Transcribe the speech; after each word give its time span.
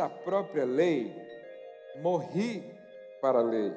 a 0.00 0.08
própria 0.08 0.64
lei, 0.64 1.14
morri 2.00 2.62
para 3.20 3.38
a 3.38 3.42
lei, 3.42 3.74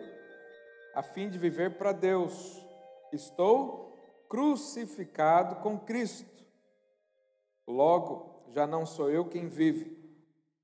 a 0.93 1.03
fim 1.03 1.29
de 1.29 1.37
viver 1.37 1.77
para 1.77 1.91
Deus. 1.91 2.65
Estou 3.11 3.97
crucificado 4.27 5.57
com 5.57 5.79
Cristo. 5.79 6.45
Logo, 7.67 8.43
já 8.49 8.65
não 8.65 8.85
sou 8.85 9.09
eu 9.09 9.25
quem 9.25 9.47
vive, 9.47 9.97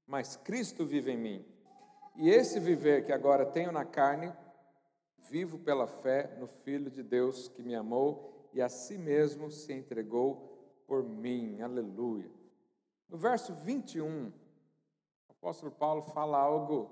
mas 0.05 0.35
Cristo 0.35 0.85
vive 0.85 1.11
em 1.11 1.17
mim. 1.17 1.45
E 2.15 2.29
esse 2.29 2.59
viver 2.59 3.05
que 3.05 3.11
agora 3.11 3.45
tenho 3.45 3.71
na 3.71 3.85
carne, 3.85 4.31
vivo 5.29 5.57
pela 5.57 5.87
fé 5.87 6.35
no 6.39 6.47
Filho 6.47 6.91
de 6.91 7.01
Deus 7.01 7.47
que 7.47 7.63
me 7.63 7.75
amou 7.75 8.49
e 8.53 8.61
a 8.61 8.69
si 8.69 8.97
mesmo 8.97 9.49
se 9.49 9.73
entregou 9.73 10.83
por 10.87 11.03
mim. 11.03 11.61
Aleluia. 11.61 12.29
No 13.09 13.17
verso 13.17 13.53
21, 13.53 14.31
o 15.43 15.47
apóstolo 15.47 15.73
Paulo 15.73 16.01
fala 16.01 16.37
algo 16.37 16.89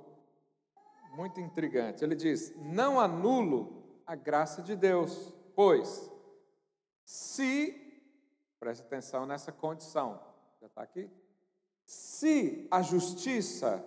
muito 1.15 1.39
intrigante. 1.39 2.03
Ele 2.03 2.15
diz: 2.15 2.53
Não 2.57 2.99
anulo 2.99 3.81
a 4.05 4.13
graça 4.13 4.61
de 4.61 4.75
Deus, 4.75 5.33
pois 5.55 6.11
se, 7.05 8.03
preste 8.59 8.81
atenção 8.81 9.25
nessa 9.25 9.53
condição, 9.53 10.21
já 10.59 10.67
está 10.67 10.81
aqui? 10.81 11.09
Se 11.85 12.67
a 12.69 12.81
justiça 12.81 13.81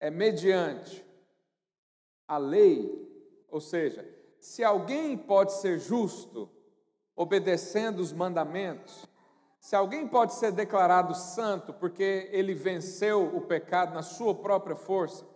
é 0.00 0.10
mediante 0.10 1.04
a 2.26 2.38
lei, 2.38 3.44
ou 3.50 3.60
seja, 3.60 4.08
se 4.40 4.64
alguém 4.64 5.14
pode 5.14 5.52
ser 5.52 5.78
justo 5.78 6.50
obedecendo 7.14 8.00
os 8.00 8.14
mandamentos, 8.14 9.06
se 9.60 9.74
alguém 9.74 10.06
pode 10.06 10.34
ser 10.34 10.52
declarado 10.52 11.14
santo 11.14 11.72
porque 11.72 12.28
ele 12.32 12.54
venceu 12.54 13.36
o 13.36 13.40
pecado 13.40 13.94
na 13.94 14.02
sua 14.02 14.34
própria 14.34 14.76
força, 14.76 15.26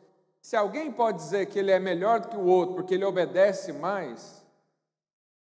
se 0.40 0.56
alguém 0.56 0.90
pode 0.90 1.18
dizer 1.18 1.46
que 1.46 1.58
ele 1.58 1.70
é 1.70 1.78
melhor 1.78 2.20
do 2.20 2.28
que 2.28 2.36
o 2.36 2.46
outro 2.46 2.76
porque 2.76 2.94
ele 2.94 3.04
obedece 3.04 3.72
mais, 3.72 4.44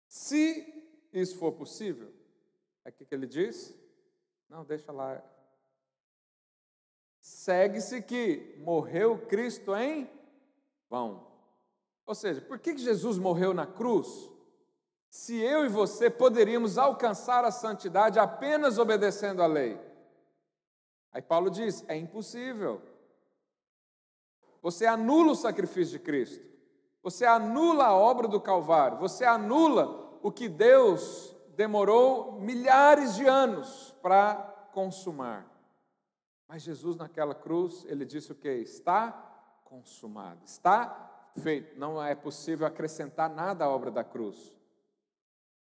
se 0.08 0.84
isso 1.12 1.38
for 1.38 1.52
possível, 1.52 2.12
é 2.84 2.88
o 2.88 2.92
que 2.92 3.06
ele 3.14 3.26
diz? 3.26 3.74
Não, 4.48 4.64
deixa 4.64 4.90
lá. 4.90 5.22
Segue-se 7.20 8.02
que 8.02 8.56
morreu 8.58 9.18
Cristo 9.26 9.74
em 9.76 10.10
vão. 10.88 11.30
Ou 12.04 12.14
seja, 12.14 12.40
por 12.40 12.58
que 12.58 12.76
Jesus 12.76 13.18
morreu 13.18 13.54
na 13.54 13.66
cruz? 13.66 14.28
Se 15.10 15.36
eu 15.36 15.66
e 15.66 15.68
você 15.68 16.08
poderíamos 16.08 16.78
alcançar 16.78 17.44
a 17.44 17.50
santidade 17.50 18.20
apenas 18.20 18.78
obedecendo 18.78 19.42
a 19.42 19.46
lei. 19.46 19.78
Aí 21.12 21.20
Paulo 21.20 21.50
diz: 21.50 21.84
é 21.88 21.96
impossível. 21.96 22.80
Você 24.62 24.86
anula 24.86 25.32
o 25.32 25.36
sacrifício 25.36 25.98
de 25.98 26.04
Cristo. 26.04 26.48
Você 27.02 27.26
anula 27.26 27.86
a 27.86 27.94
obra 27.94 28.28
do 28.28 28.40
Calvário. 28.40 28.98
Você 28.98 29.24
anula 29.24 30.18
o 30.22 30.30
que 30.30 30.48
Deus 30.48 31.34
demorou 31.56 32.40
milhares 32.40 33.16
de 33.16 33.26
anos 33.26 33.92
para 34.00 34.34
consumar. 34.72 35.44
Mas 36.46 36.62
Jesus 36.62 36.94
naquela 36.94 37.34
cruz, 37.34 37.84
ele 37.88 38.04
disse 38.04 38.30
o 38.30 38.34
que? 38.34 38.48
Está 38.48 39.10
consumado, 39.64 40.40
está 40.44 41.30
feito. 41.38 41.76
Não 41.78 42.02
é 42.02 42.14
possível 42.14 42.66
acrescentar 42.66 43.28
nada 43.28 43.64
à 43.64 43.68
obra 43.68 43.90
da 43.90 44.04
cruz. 44.04 44.59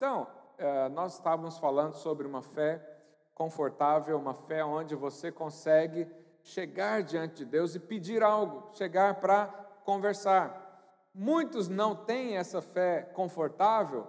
Então, 0.02 0.26
eh, 0.58 0.88
nós 0.88 1.14
estávamos 1.14 1.58
falando 1.58 1.92
sobre 1.92 2.26
uma 2.26 2.42
fé 2.42 2.84
confortável, 3.36 4.18
uma 4.18 4.34
fé 4.34 4.64
onde 4.64 4.96
você 4.96 5.30
consegue 5.30 6.08
chegar 6.42 7.04
diante 7.04 7.36
de 7.36 7.44
Deus 7.44 7.76
e 7.76 7.78
pedir 7.78 8.20
algo, 8.20 8.68
chegar 8.74 9.20
para 9.20 9.46
conversar. 9.84 11.06
Muitos 11.14 11.68
não 11.68 11.94
têm 11.94 12.36
essa 12.36 12.60
fé 12.60 13.02
confortável 13.14 14.08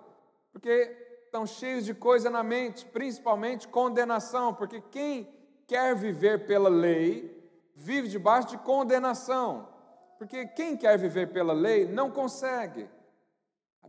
porque 0.51 0.97
estão 1.25 1.45
cheios 1.45 1.85
de 1.85 1.93
coisa 1.93 2.27
na 2.27 2.41
mente, 2.41 2.87
principalmente 2.87 3.67
condenação, 3.67 4.51
porque 4.51 4.81
quem 4.81 5.31
quer 5.67 5.95
viver 5.95 6.47
pela 6.47 6.69
lei 6.69 7.71
vive 7.75 8.07
debaixo 8.07 8.47
de 8.47 8.57
condenação, 8.57 9.69
porque 10.17 10.47
quem 10.47 10.75
quer 10.75 10.97
viver 10.97 11.31
pela 11.31 11.53
lei 11.53 11.85
não 11.85 12.09
consegue. 12.09 12.89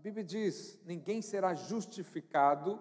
Bíblia 0.05 0.23
diz: 0.23 0.79
ninguém 0.85 1.23
será 1.23 1.55
justificado 1.55 2.79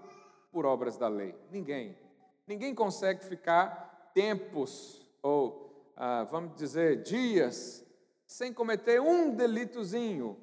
por 0.52 0.66
obras 0.66 0.98
da 0.98 1.08
lei. 1.08 1.34
Ninguém. 1.50 1.98
Ninguém 2.46 2.76
consegue 2.76 3.24
ficar 3.24 4.12
tempos 4.14 5.02
ou 5.22 5.94
ah, 5.96 6.26
vamos 6.26 6.54
dizer 6.58 7.02
dias, 7.02 7.86
sem 8.28 8.52
cometer 8.52 9.00
um 9.00 9.34
delitozinho, 9.34 10.38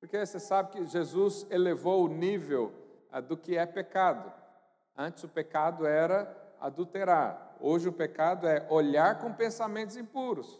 porque 0.00 0.18
você 0.18 0.40
sabe 0.40 0.72
que 0.72 0.86
Jesus 0.86 1.46
elevou 1.48 2.06
o 2.06 2.08
nível 2.08 2.72
ah, 3.12 3.20
do 3.20 3.36
que 3.36 3.56
é 3.56 3.64
pecado. 3.64 4.32
Antes 4.96 5.22
o 5.22 5.28
pecado 5.28 5.86
era 5.86 6.36
adulterar, 6.58 7.56
hoje 7.60 7.88
o 7.88 7.92
pecado 7.92 8.48
é 8.48 8.66
olhar 8.68 9.20
com 9.20 9.32
pensamentos 9.32 9.96
impuros. 9.96 10.58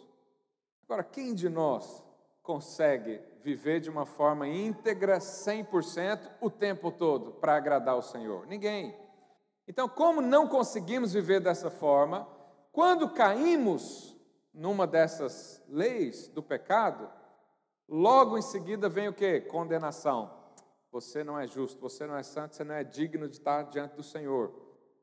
Agora, 0.84 1.02
quem 1.02 1.34
de 1.34 1.48
nós 1.48 2.04
consegue 2.40 3.20
viver 3.42 3.80
de 3.80 3.90
uma 3.90 4.06
forma 4.06 4.46
íntegra, 4.46 5.18
100%, 5.18 6.30
o 6.40 6.50
tempo 6.50 6.90
todo, 6.90 7.32
para 7.32 7.56
agradar 7.56 7.96
o 7.96 8.02
Senhor? 8.02 8.46
Ninguém. 8.46 8.96
Então, 9.66 9.88
como 9.88 10.20
não 10.20 10.48
conseguimos 10.48 11.12
viver 11.12 11.40
dessa 11.40 11.70
forma, 11.70 12.28
quando 12.72 13.10
caímos 13.10 14.16
numa 14.52 14.86
dessas 14.86 15.62
leis 15.68 16.28
do 16.28 16.42
pecado, 16.42 17.08
logo 17.88 18.36
em 18.36 18.42
seguida 18.42 18.88
vem 18.88 19.08
o 19.08 19.12
que? 19.12 19.40
Condenação. 19.42 20.38
Você 20.92 21.22
não 21.22 21.38
é 21.38 21.46
justo, 21.46 21.80
você 21.80 22.06
não 22.06 22.16
é 22.16 22.22
santo, 22.22 22.56
você 22.56 22.64
não 22.64 22.74
é 22.74 22.82
digno 22.82 23.28
de 23.28 23.36
estar 23.36 23.62
diante 23.64 23.94
do 23.94 24.02
Senhor. 24.02 24.52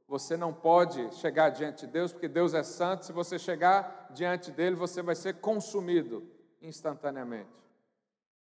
Você 0.08 0.38
não 0.38 0.54
pode 0.54 1.14
chegar 1.16 1.50
diante 1.50 1.86
de 1.86 1.92
Deus, 1.92 2.12
porque 2.14 2.28
Deus 2.28 2.54
é 2.54 2.64
santo. 2.64 3.06
Se 3.06 3.12
você 3.12 3.38
chegar 3.38 4.09
diante 4.14 4.52
dele, 4.52 4.75
você 4.75 5.02
vai 5.02 5.16
ser 5.16 5.36
consumido 5.36 6.30
instantaneamente. 6.62 7.50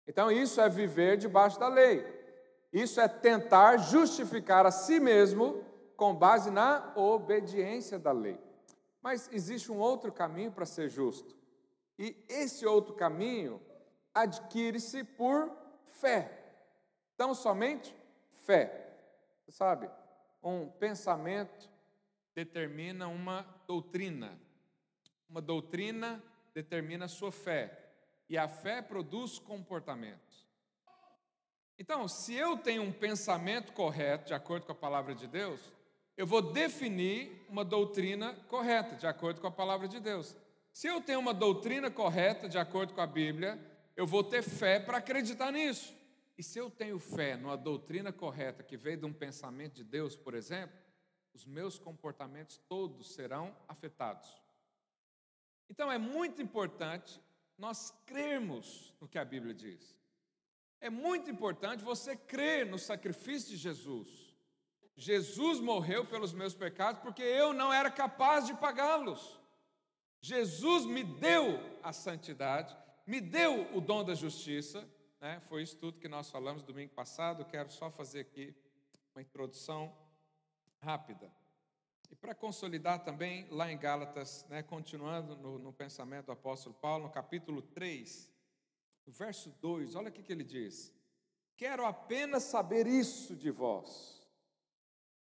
Então, 0.08 0.32
isso 0.32 0.60
é 0.60 0.68
viver 0.68 1.18
debaixo 1.18 1.60
da 1.60 1.68
lei. 1.68 2.06
Isso 2.72 3.00
é 3.02 3.08
tentar 3.08 3.78
justificar 3.78 4.66
a 4.66 4.72
si 4.72 5.00
mesmo 5.00 5.64
com 5.96 6.16
base 6.16 6.50
na 6.50 6.94
obediência 6.96 8.00
da 8.00 8.12
lei. 8.12 8.40
Mas 9.02 9.30
existe 9.32 9.72
um 9.72 9.80
outro 9.80 10.12
caminho 10.12 10.52
para 10.52 10.66
ser 10.66 10.90
justo. 10.90 11.36
E 11.98 12.16
esse 12.28 12.66
outro 12.66 12.94
caminho 12.94 13.62
adquire-se 14.14 15.04
por 15.04 15.52
fé. 15.86 16.32
Então, 17.14 17.34
somente 17.34 17.96
fé. 18.46 18.96
Você 19.46 19.52
sabe, 19.52 19.90
um 20.42 20.68
pensamento 20.68 21.70
determina 22.34 23.08
uma 23.08 23.46
doutrina. 23.68 24.40
Uma 25.30 25.42
doutrina 25.42 26.24
determina 26.54 27.06
a 27.06 27.10
sua 27.10 27.32
fé. 27.32 27.81
E 28.32 28.38
a 28.38 28.48
fé 28.48 28.82
produz 28.82 29.38
comportamentos. 29.40 30.48
Então, 31.78 32.08
se 32.08 32.34
eu 32.34 32.58
tenho 32.58 32.82
um 32.82 32.92
pensamento 32.94 33.74
correto, 33.74 34.28
de 34.28 34.34
acordo 34.34 34.66
com 34.66 34.72
a 34.72 34.76
palavra 34.76 35.14
de 35.14 35.28
Deus, 35.28 35.60
eu 36.16 36.26
vou 36.26 36.42
definir 36.42 37.46
uma 37.50 37.66
doutrina 37.66 38.34
correta, 38.48 38.96
de 38.96 39.06
acordo 39.06 39.42
com 39.42 39.48
a 39.48 39.52
palavra 39.52 39.86
de 39.86 40.00
Deus. 40.00 40.34
Se 40.72 40.88
eu 40.88 41.02
tenho 41.02 41.20
uma 41.20 41.34
doutrina 41.34 41.92
correta, 41.92 42.48
de 42.48 42.58
acordo 42.58 42.94
com 42.94 43.02
a 43.02 43.06
Bíblia, 43.06 43.60
eu 43.98 44.08
vou 44.08 44.24
ter 44.24 44.42
fé 44.42 44.80
para 44.80 45.00
acreditar 45.00 45.52
nisso. 45.52 45.94
E 46.38 46.42
se 46.42 46.58
eu 46.58 46.72
tenho 46.72 47.00
fé 47.00 47.36
numa 47.36 47.58
doutrina 47.58 48.14
correta 48.14 48.64
que 48.64 48.78
veio 48.78 49.00
de 49.00 49.06
um 49.06 49.12
pensamento 49.12 49.74
de 49.74 49.84
Deus, 49.84 50.16
por 50.16 50.36
exemplo, 50.36 50.80
os 51.34 51.46
meus 51.46 51.78
comportamentos 51.78 52.56
todos 52.70 53.14
serão 53.14 53.54
afetados. 53.68 54.34
Então 55.70 55.92
é 55.92 55.98
muito 55.98 56.42
importante 56.42 57.20
nós 57.58 57.92
crermos 58.06 58.94
no 59.00 59.08
que 59.08 59.20
a 59.20 59.26
Bíblia 59.26 59.54
diz. 59.54 59.96
É 60.80 60.90
muito 60.90 61.30
importante 61.30 61.84
você 61.84 62.16
crer 62.16 62.66
no 62.66 62.80
sacrifício 62.80 63.50
de 63.52 63.58
Jesus. 63.58 64.36
Jesus 64.96 65.60
morreu 65.60 66.06
pelos 66.06 66.34
meus 66.34 66.54
pecados 66.54 67.02
porque 67.02 67.22
eu 67.22 67.54
não 67.54 67.72
era 67.72 67.90
capaz 67.90 68.48
de 68.48 68.54
pagá-los. 68.54 69.40
Jesus 70.20 70.86
me 70.86 71.04
deu 71.04 71.60
a 71.82 71.94
santidade, 71.94 72.76
me 73.06 73.20
deu 73.20 73.76
o 73.76 73.82
dom 73.82 74.04
da 74.04 74.14
justiça. 74.14 74.88
Né? 75.20 75.40
Foi 75.42 75.62
isso 75.62 75.78
tudo 75.78 76.00
que 76.00 76.08
nós 76.08 76.30
falamos 76.30 76.64
domingo 76.64 76.94
passado. 76.94 77.46
Quero 77.46 77.72
só 77.72 77.90
fazer 77.90 78.22
aqui 78.22 78.56
uma 79.14 79.22
introdução 79.22 79.96
rápida. 80.80 81.32
E 82.12 82.16
para 82.16 82.36
consolidar 82.36 83.04
também, 83.06 83.48
lá 83.50 83.72
em 83.72 83.78
Gálatas, 83.78 84.46
né, 84.50 84.62
continuando 84.62 85.38
no, 85.38 85.58
no, 85.58 85.72
pensamento 85.72 86.26
do 86.26 86.34
apóstolo 86.34 86.76
Paulo, 86.76 87.06
no 87.06 87.12
capítulo 87.12 87.62
3, 87.62 88.30
no 89.08 89.14
verso 89.14 89.50
2, 89.62 89.96
olha 89.96 90.10
o 90.10 90.12
que, 90.12 90.22
que 90.22 90.34
ele 90.34 90.44
diz: 90.44 90.94
Quero 91.56 91.86
apenas 91.86 92.44
saber 92.44 92.86
isso 92.86 93.36
de 93.36 93.50
vós 93.50 94.20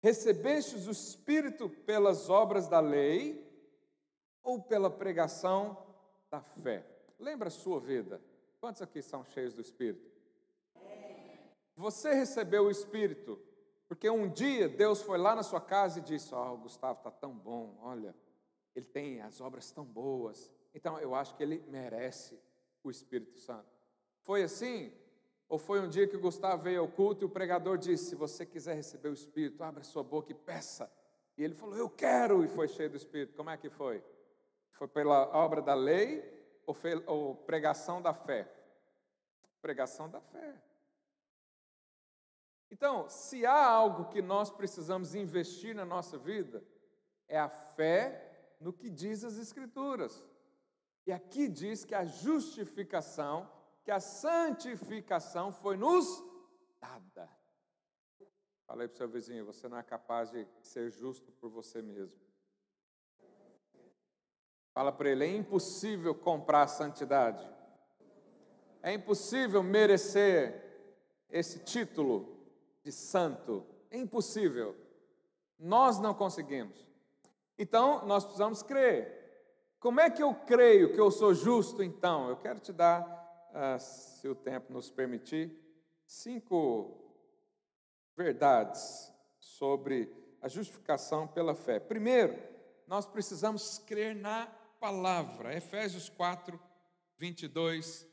recebestes 0.01 0.87
o 0.87 0.91
Espírito 0.91 1.69
pelas 1.69 2.27
obras 2.27 2.67
da 2.67 2.79
lei 2.79 3.47
ou 4.41 4.59
pela 4.59 4.89
pregação 4.89 5.77
da 6.31 6.41
fé? 6.41 6.83
Lembra 7.19 7.49
a 7.49 7.51
sua 7.51 7.79
vida? 7.79 8.19
Quantos 8.59 8.81
aqui 8.81 9.03
são 9.03 9.23
cheios 9.23 9.53
do 9.53 9.61
Espírito? 9.61 10.09
Você 11.75 12.13
recebeu 12.13 12.63
o 12.63 12.71
Espírito 12.71 13.39
porque 13.91 14.09
um 14.09 14.29
dia 14.29 14.69
Deus 14.69 15.01
foi 15.01 15.17
lá 15.17 15.35
na 15.35 15.43
sua 15.43 15.59
casa 15.59 15.99
e 15.99 16.01
disse: 16.01 16.33
Ó, 16.33 16.53
oh, 16.53 16.57
Gustavo 16.59 16.99
está 16.99 17.11
tão 17.11 17.37
bom, 17.37 17.77
olha, 17.81 18.15
ele 18.73 18.85
tem 18.85 19.21
as 19.21 19.41
obras 19.41 19.69
tão 19.69 19.83
boas, 19.83 20.49
então 20.73 20.97
eu 20.99 21.13
acho 21.13 21.35
que 21.35 21.43
ele 21.43 21.61
merece 21.67 22.39
o 22.85 22.89
Espírito 22.89 23.37
Santo. 23.37 23.67
Foi 24.21 24.43
assim? 24.43 24.93
Ou 25.49 25.57
foi 25.57 25.81
um 25.81 25.89
dia 25.89 26.07
que 26.07 26.15
o 26.15 26.21
Gustavo 26.21 26.63
veio 26.63 26.79
ao 26.79 26.87
culto 26.87 27.25
e 27.25 27.27
o 27.27 27.29
pregador 27.29 27.77
disse: 27.77 28.05
Se 28.05 28.15
você 28.15 28.45
quiser 28.45 28.75
receber 28.75 29.09
o 29.09 29.13
Espírito, 29.13 29.61
abra 29.61 29.83
sua 29.83 30.03
boca 30.03 30.31
e 30.31 30.35
peça. 30.35 30.89
E 31.37 31.43
ele 31.43 31.53
falou: 31.53 31.75
Eu 31.75 31.89
quero, 31.89 32.45
e 32.45 32.47
foi 32.47 32.69
cheio 32.69 32.91
do 32.91 32.95
Espírito. 32.95 33.35
Como 33.35 33.49
é 33.49 33.57
que 33.57 33.69
foi? 33.69 34.01
Foi 34.69 34.87
pela 34.87 35.35
obra 35.35 35.61
da 35.61 35.73
lei 35.73 36.23
ou, 36.65 36.73
foi, 36.73 37.03
ou 37.05 37.35
pregação 37.35 38.01
da 38.01 38.13
fé? 38.13 38.49
Pregação 39.61 40.09
da 40.09 40.21
fé. 40.21 40.55
Então, 42.71 43.09
se 43.09 43.45
há 43.45 43.65
algo 43.65 44.05
que 44.05 44.21
nós 44.21 44.49
precisamos 44.49 45.13
investir 45.13 45.75
na 45.75 45.85
nossa 45.85 46.17
vida, 46.17 46.63
é 47.27 47.37
a 47.37 47.49
fé 47.49 48.55
no 48.59 48.71
que 48.71 48.89
diz 48.89 49.23
as 49.23 49.37
Escrituras. 49.37 50.23
E 51.05 51.11
aqui 51.11 51.47
diz 51.47 51.83
que 51.83 51.93
a 51.93 52.05
justificação 52.05 53.49
que 53.83 53.91
a 53.91 53.99
santificação 53.99 55.51
foi 55.51 55.75
nos 55.75 56.23
dada. 56.79 57.29
Falei 58.65 58.87
para 58.87 58.95
o 58.95 58.97
seu 58.97 59.09
vizinho: 59.09 59.45
você 59.45 59.67
não 59.67 59.77
é 59.77 59.83
capaz 59.83 60.31
de 60.31 60.47
ser 60.61 60.89
justo 60.91 61.31
por 61.33 61.49
você 61.49 61.81
mesmo. 61.81 62.19
Fala 64.73 64.91
para 64.91 65.09
ele: 65.09 65.25
é 65.25 65.35
impossível 65.35 66.13
comprar 66.15 66.63
a 66.63 66.67
santidade. 66.67 67.47
É 68.83 68.93
impossível 68.93 69.61
merecer 69.61 70.63
esse 71.29 71.59
título 71.59 72.40
de 72.83 72.91
santo. 72.91 73.65
É 73.89 73.97
impossível. 73.97 74.75
Nós 75.57 75.99
não 75.99 76.13
conseguimos. 76.13 76.87
Então, 77.57 78.05
nós 78.05 78.23
precisamos 78.23 78.63
crer. 78.63 79.19
Como 79.79 79.99
é 79.99 80.09
que 80.09 80.21
eu 80.21 80.33
creio 80.33 80.93
que 80.93 80.99
eu 80.99 81.11
sou 81.11 81.33
justo, 81.33 81.83
então? 81.83 82.29
Eu 82.29 82.37
quero 82.37 82.59
te 82.59 82.71
dar 82.71 83.49
ah, 83.53 83.77
se 83.79 84.27
o 84.27 84.35
tempo 84.35 84.71
nos 84.71 84.89
permitir, 84.89 85.59
cinco 86.05 86.97
verdades 88.15 89.11
sobre 89.39 90.11
a 90.41 90.47
justificação 90.47 91.27
pela 91.27 91.55
fé. 91.55 91.79
Primeiro, 91.79 92.37
nós 92.87 93.05
precisamos 93.05 93.77
crer 93.79 94.15
na 94.15 94.47
palavra. 94.79 95.55
Efésios 95.55 96.09
4, 96.09 96.59
22 97.17 98.07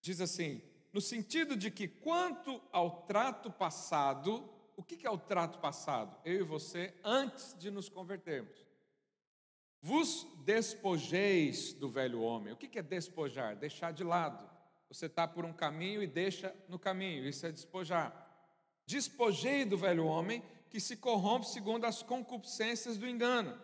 diz 0.00 0.20
assim: 0.20 0.62
no 0.94 1.00
sentido 1.00 1.56
de 1.56 1.72
que, 1.72 1.88
quanto 1.88 2.62
ao 2.70 3.02
trato 3.02 3.50
passado, 3.50 4.48
o 4.76 4.82
que 4.82 5.04
é 5.04 5.10
o 5.10 5.18
trato 5.18 5.58
passado? 5.58 6.16
Eu 6.24 6.36
e 6.36 6.42
você, 6.44 6.94
antes 7.02 7.58
de 7.58 7.68
nos 7.68 7.88
convertermos. 7.88 8.64
Vos 9.80 10.24
despojeis 10.44 11.72
do 11.72 11.88
velho 11.88 12.22
homem. 12.22 12.52
O 12.52 12.56
que 12.56 12.78
é 12.78 12.82
despojar? 12.82 13.56
Deixar 13.56 13.92
de 13.92 14.04
lado. 14.04 14.48
Você 14.88 15.06
está 15.06 15.26
por 15.26 15.44
um 15.44 15.52
caminho 15.52 16.00
e 16.00 16.06
deixa 16.06 16.54
no 16.68 16.78
caminho, 16.78 17.26
isso 17.28 17.44
é 17.44 17.50
despojar. 17.50 18.14
Despojei 18.86 19.64
do 19.64 19.76
velho 19.76 20.06
homem 20.06 20.44
que 20.70 20.78
se 20.78 20.96
corrompe 20.96 21.48
segundo 21.48 21.86
as 21.86 22.04
concupiscências 22.04 22.96
do 22.96 23.08
engano, 23.08 23.60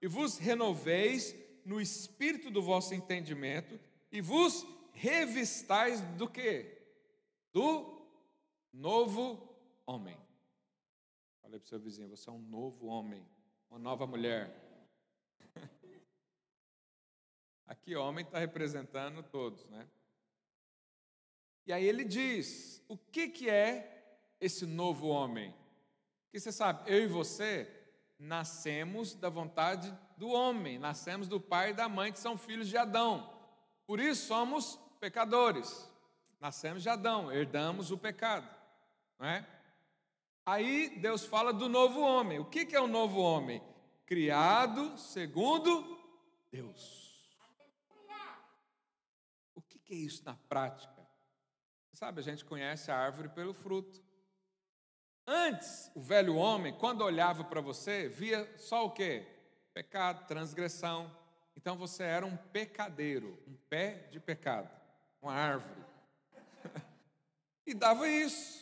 e 0.00 0.08
vos 0.08 0.38
renoveis 0.38 1.34
no 1.62 1.78
espírito 1.78 2.50
do 2.50 2.62
vosso 2.62 2.94
entendimento, 2.94 3.78
e 4.10 4.22
vos 4.22 4.66
revistais 5.00 6.02
do 6.18 6.28
que? 6.28 6.78
Do 7.52 8.06
novo 8.70 9.56
homem. 9.86 10.18
Falei 11.40 11.58
para 11.58 11.64
o 11.64 11.68
seu 11.68 11.80
vizinho, 11.80 12.10
você 12.10 12.28
é 12.28 12.32
um 12.32 12.38
novo 12.38 12.86
homem, 12.86 13.26
uma 13.70 13.78
nova 13.78 14.06
mulher. 14.06 14.54
Aqui, 17.66 17.96
homem 17.96 18.26
está 18.26 18.38
representando 18.38 19.22
todos, 19.22 19.64
né? 19.68 19.88
E 21.66 21.72
aí 21.72 21.84
ele 21.84 22.04
diz: 22.04 22.84
o 22.86 22.96
que, 22.96 23.28
que 23.28 23.48
é 23.48 24.18
esse 24.38 24.66
novo 24.66 25.08
homem? 25.08 25.54
Que 26.30 26.38
você 26.38 26.52
sabe, 26.52 26.90
eu 26.92 27.02
e 27.02 27.06
você 27.06 27.68
nascemos 28.18 29.14
da 29.14 29.30
vontade 29.30 29.96
do 30.18 30.28
homem, 30.28 30.78
nascemos 30.78 31.26
do 31.26 31.40
pai 31.40 31.70
e 31.70 31.74
da 31.74 31.88
mãe, 31.88 32.12
que 32.12 32.18
são 32.18 32.36
filhos 32.36 32.68
de 32.68 32.76
Adão. 32.76 33.34
Por 33.86 33.98
isso 33.98 34.26
somos 34.26 34.78
pecadores. 35.00 35.90
Nascemos 36.38 36.82
de 36.82 36.88
Adão, 36.88 37.32
herdamos 37.32 37.90
o 37.90 37.98
pecado, 37.98 38.48
não 39.18 39.26
é? 39.26 39.46
Aí 40.46 40.98
Deus 40.98 41.24
fala 41.24 41.52
do 41.52 41.68
novo 41.68 42.00
homem. 42.00 42.38
O 42.38 42.44
que, 42.44 42.74
é 42.74 42.80
o 42.80 42.86
novo 42.86 43.20
homem? 43.20 43.62
Criado 44.06 44.96
segundo 44.98 45.98
Deus. 46.50 47.28
O 49.54 49.62
que, 49.62 49.78
que 49.78 49.94
é 49.94 49.96
isso 49.96 50.24
na 50.24 50.34
prática? 50.48 51.00
Sabe, 51.92 52.20
a 52.20 52.24
gente 52.24 52.44
conhece 52.46 52.90
a 52.90 52.96
árvore 52.96 53.28
pelo 53.28 53.52
fruto. 53.52 54.02
Antes, 55.26 55.92
o 55.94 56.00
velho 56.00 56.34
homem, 56.34 56.72
quando 56.72 57.02
olhava 57.02 57.44
para 57.44 57.60
você, 57.60 58.08
via 58.08 58.50
só 58.56 58.86
o 58.86 58.90
quê? 58.90 59.26
Pecado, 59.74 60.26
transgressão. 60.26 61.14
Então 61.54 61.76
você 61.76 62.02
era 62.02 62.24
um 62.24 62.36
pecadeiro, 62.36 63.38
um 63.46 63.54
pé 63.68 64.08
de 64.10 64.18
pecado, 64.18 64.70
uma 65.20 65.32
árvore. 65.32 65.84
e 67.66 67.74
dava 67.74 68.08
isso. 68.08 68.60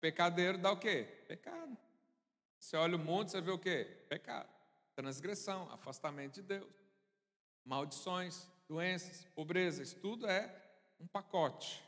Pecadeiro 0.00 0.58
dá 0.58 0.72
o 0.72 0.78
quê? 0.78 1.04
Pecado. 1.28 1.76
Você 2.58 2.76
olha 2.76 2.96
o 2.96 2.98
mundo, 2.98 3.28
você 3.30 3.40
vê 3.40 3.50
o 3.50 3.58
quê? 3.58 3.84
Pecado. 4.08 4.48
Transgressão, 4.94 5.70
afastamento 5.72 6.34
de 6.34 6.42
Deus. 6.42 6.74
Maldições, 7.64 8.48
doenças, 8.66 9.24
pobreza, 9.34 9.82
isso 9.82 9.96
tudo 9.96 10.26
é 10.26 10.54
um 10.98 11.06
pacote 11.06 11.82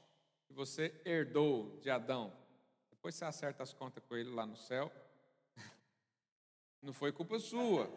que 0.47 0.53
você 0.53 1.01
herdou 1.05 1.79
de 1.81 1.91
Adão. 1.91 2.33
Depois 2.91 3.15
você 3.15 3.25
acerta 3.25 3.63
as 3.63 3.73
contas 3.73 4.03
com 4.05 4.17
ele 4.17 4.31
lá 4.31 4.47
no 4.47 4.57
céu. 4.57 4.93
Não 6.83 6.93
foi 6.93 7.13
culpa 7.13 7.39
sua. 7.39 7.91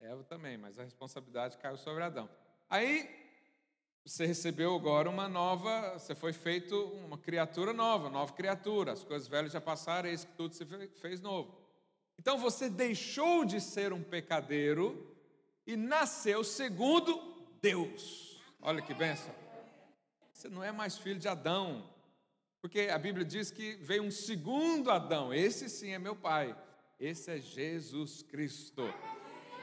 Eva 0.00 0.22
também, 0.24 0.58
mas 0.58 0.78
a 0.78 0.82
responsabilidade 0.82 1.56
caiu 1.56 1.78
sobre 1.78 2.02
Adão. 2.02 2.28
Aí 2.68 3.23
você 4.04 4.26
recebeu 4.26 4.74
agora 4.74 5.08
uma 5.08 5.26
nova, 5.28 5.98
você 5.98 6.14
foi 6.14 6.34
feito 6.34 6.78
uma 7.06 7.16
criatura 7.16 7.72
nova, 7.72 8.10
nova 8.10 8.34
criatura. 8.34 8.92
As 8.92 9.02
coisas 9.02 9.26
velhas 9.26 9.52
já 9.52 9.60
passaram, 9.62 10.10
eis 10.10 10.24
que 10.24 10.32
tudo 10.32 10.54
se 10.54 10.66
fez 11.00 11.22
novo. 11.22 11.56
Então 12.18 12.36
você 12.36 12.68
deixou 12.68 13.46
de 13.46 13.60
ser 13.62 13.94
um 13.94 14.02
pecadeiro 14.02 15.16
e 15.66 15.74
nasceu 15.74 16.44
segundo 16.44 17.18
Deus. 17.62 18.38
Olha 18.60 18.82
que 18.82 18.92
benção. 18.92 19.34
Você 20.32 20.48
não 20.50 20.62
é 20.62 20.70
mais 20.70 20.98
filho 20.98 21.18
de 21.18 21.26
Adão, 21.26 21.88
porque 22.60 22.90
a 22.92 22.98
Bíblia 22.98 23.24
diz 23.24 23.50
que 23.50 23.76
veio 23.76 24.02
um 24.02 24.10
segundo 24.10 24.90
Adão. 24.90 25.32
Esse 25.32 25.70
sim 25.70 25.92
é 25.92 25.98
meu 25.98 26.14
pai. 26.14 26.54
Esse 27.00 27.30
é 27.30 27.38
Jesus 27.38 28.22
Cristo. 28.22 28.82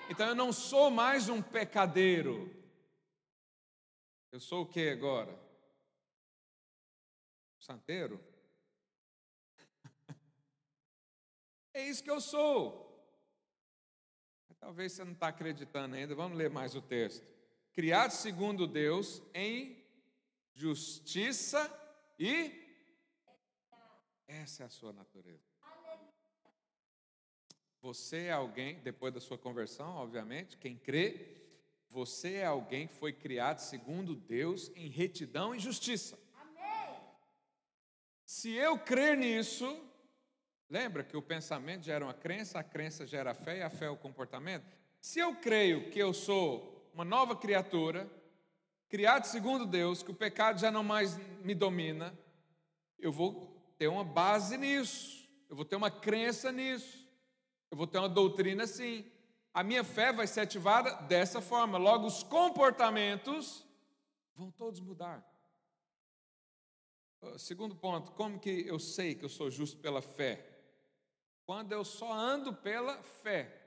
Então 0.10 0.28
eu 0.28 0.36
não 0.36 0.52
sou 0.52 0.90
mais 0.90 1.30
um 1.30 1.44
pecadeiro. 1.44 2.61
Eu 4.32 4.40
sou 4.40 4.64
o 4.64 4.66
que 4.66 4.90
agora? 4.90 5.38
Santeiro? 7.60 8.20
É 11.74 11.88
isso 11.88 12.04
que 12.04 12.12
eu 12.12 12.20
sou. 12.20 12.92
Talvez 14.60 14.92
você 14.92 15.06
não 15.06 15.14
está 15.14 15.30
acreditando 15.30 15.96
ainda. 15.96 16.14
Vamos 16.14 16.38
ler 16.38 16.50
mais 16.50 16.76
o 16.76 16.82
texto. 16.82 17.26
Criado 17.72 18.12
segundo 18.12 18.68
Deus 18.68 19.22
em 19.34 19.82
justiça 20.54 21.60
e 22.20 22.62
essa 24.28 24.64
é 24.64 24.66
a 24.66 24.70
sua 24.70 24.94
natureza. 24.94 25.50
Você 27.82 28.26
é 28.26 28.32
alguém, 28.32 28.80
depois 28.82 29.14
da 29.14 29.20
sua 29.20 29.38
conversão, 29.38 29.96
obviamente, 29.96 30.58
quem 30.58 30.78
crê, 30.78 31.41
você 31.92 32.36
é 32.36 32.46
alguém 32.46 32.88
que 32.88 32.94
foi 32.94 33.12
criado 33.12 33.60
segundo 33.60 34.16
Deus 34.16 34.72
em 34.76 34.88
retidão 34.88 35.54
e 35.54 35.60
justiça. 35.60 36.18
Se 38.26 38.50
eu 38.52 38.80
crer 38.80 39.18
nisso, 39.18 39.78
lembra 40.70 41.04
que 41.04 41.18
o 41.18 41.22
pensamento 41.22 41.84
gera 41.84 42.06
uma 42.06 42.14
crença, 42.14 42.60
a 42.60 42.64
crença 42.64 43.06
gera 43.06 43.32
a 43.32 43.36
fé 43.36 43.58
e 43.58 43.62
a 43.62 43.70
fé 43.70 43.86
é 43.86 43.90
o 43.90 43.98
comportamento? 43.98 44.66
Se 45.02 45.20
eu 45.20 45.36
creio 45.36 45.92
que 45.92 46.00
eu 46.00 46.14
sou 46.14 46.90
uma 46.94 47.04
nova 47.04 47.36
criatura, 47.36 48.10
criado 48.88 49.26
segundo 49.26 49.66
Deus, 49.66 50.02
que 50.02 50.12
o 50.12 50.16
pecado 50.16 50.62
já 50.62 50.72
não 50.72 50.84
mais 50.84 51.18
me 51.44 51.54
domina, 51.54 52.18
eu 52.98 53.12
vou 53.12 53.74
ter 53.78 53.90
uma 53.90 54.06
base 54.06 54.58
nisso, 54.58 55.30
eu 55.50 55.58
vou 55.58 55.66
ter 55.66 55.76
uma 55.76 55.92
crença 55.92 56.54
nisso, 56.54 57.06
eu 57.70 57.76
vou 57.76 57.86
ter 57.86 57.98
uma 57.98 58.08
doutrina 58.08 58.64
assim. 58.64 59.06
A 59.54 59.64
minha 59.64 59.84
fé 59.84 60.14
vai 60.14 60.28
ser 60.28 60.42
ativada 60.42 60.96
dessa 61.04 61.42
forma. 61.42 61.78
Logo, 61.78 62.08
os 62.08 62.24
comportamentos 62.24 63.66
vão 64.34 64.50
todos 64.52 64.80
mudar. 64.80 65.26
Segundo 67.38 67.76
ponto, 67.76 68.12
como 68.14 68.40
que 68.40 68.66
eu 68.68 68.80
sei 68.80 69.14
que 69.14 69.26
eu 69.26 69.30
sou 69.30 69.52
justo 69.52 69.78
pela 69.80 70.02
fé? 70.02 70.48
Quando 71.46 71.72
eu 71.72 71.84
só 71.84 72.12
ando 72.12 72.54
pela 72.54 73.04
fé. 73.04 73.62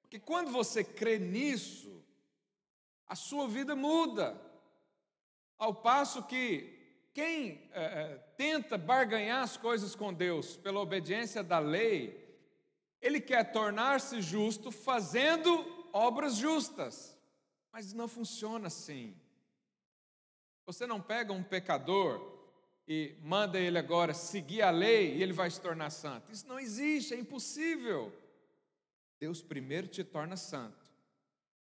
Porque 0.00 0.18
quando 0.18 0.50
você 0.50 0.82
crê 0.82 1.18
nisso, 1.18 2.02
a 3.06 3.14
sua 3.14 3.46
vida 3.46 3.76
muda. 3.76 4.40
Ao 5.58 5.74
passo 5.74 6.22
que 6.24 6.76
quem 7.12 7.70
é, 7.72 8.16
tenta 8.36 8.76
barganhar 8.76 9.42
as 9.42 9.56
coisas 9.56 9.94
com 9.94 10.12
Deus 10.12 10.56
pela 10.56 10.80
obediência 10.80 11.42
da 11.42 11.58
lei, 11.58 12.25
ele 13.06 13.20
quer 13.20 13.52
tornar-se 13.52 14.20
justo 14.20 14.70
fazendo 14.70 15.50
obras 15.92 16.36
justas. 16.36 17.16
Mas 17.72 17.92
não 17.92 18.08
funciona 18.08 18.66
assim. 18.66 19.16
Você 20.66 20.86
não 20.86 21.00
pega 21.00 21.32
um 21.32 21.42
pecador 21.42 22.34
e 22.88 23.16
manda 23.22 23.58
ele 23.58 23.78
agora 23.78 24.12
seguir 24.12 24.62
a 24.62 24.70
lei 24.70 25.16
e 25.16 25.22
ele 25.22 25.32
vai 25.32 25.50
se 25.50 25.60
tornar 25.60 25.90
santo. 25.90 26.32
Isso 26.32 26.46
não 26.48 26.58
existe, 26.58 27.14
é 27.14 27.18
impossível. 27.18 28.12
Deus 29.20 29.40
primeiro 29.40 29.86
te 29.86 30.04
torna 30.04 30.36
santo, 30.36 30.84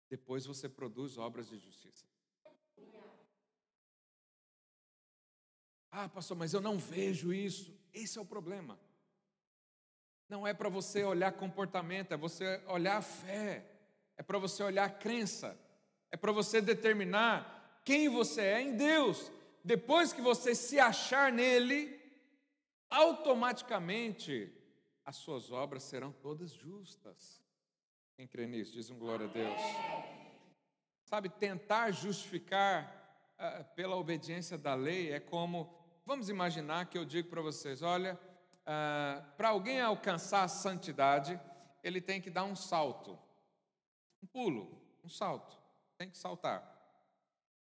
depois 0.08 0.44
você 0.44 0.68
produz 0.68 1.16
obras 1.18 1.48
de 1.48 1.58
justiça. 1.58 2.04
Ah, 5.90 6.08
pastor, 6.08 6.36
mas 6.36 6.52
eu 6.52 6.60
não 6.60 6.78
vejo 6.78 7.32
isso. 7.32 7.72
Esse 7.92 8.18
é 8.18 8.20
o 8.20 8.26
problema. 8.26 8.78
Não 10.28 10.46
é 10.46 10.52
para 10.52 10.68
você 10.68 11.04
olhar 11.04 11.32
comportamento, 11.32 12.12
é 12.12 12.16
você 12.16 12.62
olhar 12.66 13.02
fé, 13.02 13.64
é 14.16 14.22
para 14.22 14.38
você 14.38 14.62
olhar 14.62 14.98
crença, 14.98 15.58
é 16.10 16.16
para 16.16 16.32
você 16.32 16.60
determinar 16.60 17.80
quem 17.84 18.08
você 18.08 18.42
é 18.42 18.60
em 18.60 18.76
Deus. 18.76 19.32
Depois 19.64 20.12
que 20.12 20.20
você 20.20 20.54
se 20.54 20.78
achar 20.78 21.32
nele, 21.32 21.98
automaticamente 22.90 24.52
as 25.04 25.16
suas 25.16 25.50
obras 25.50 25.82
serão 25.84 26.12
todas 26.12 26.52
justas. 26.52 27.42
Quem 28.14 28.26
crê 28.26 28.46
nisso, 28.46 28.72
diz 28.72 28.90
um 28.90 28.98
glória 28.98 29.26
a 29.26 29.30
Deus. 29.30 29.60
Sabe, 31.04 31.30
tentar 31.30 31.90
justificar 31.92 33.32
uh, 33.38 33.64
pela 33.74 33.96
obediência 33.96 34.58
da 34.58 34.74
lei 34.74 35.10
é 35.10 35.18
como, 35.18 35.74
vamos 36.04 36.28
imaginar 36.28 36.86
que 36.86 36.98
eu 36.98 37.04
digo 37.06 37.30
para 37.30 37.40
vocês: 37.40 37.80
olha, 37.80 38.20
uh, 38.68 39.24
para 39.36 39.48
alguém 39.48 39.80
alcançar 39.80 40.44
a 40.44 40.48
santidade, 40.48 41.40
ele 41.82 42.00
tem 42.00 42.20
que 42.20 42.30
dar 42.30 42.44
um 42.44 42.54
salto, 42.54 43.18
um 44.22 44.26
pulo, 44.26 44.80
um 45.02 45.08
salto, 45.08 45.58
tem 45.96 46.10
que 46.10 46.18
saltar. 46.18 46.76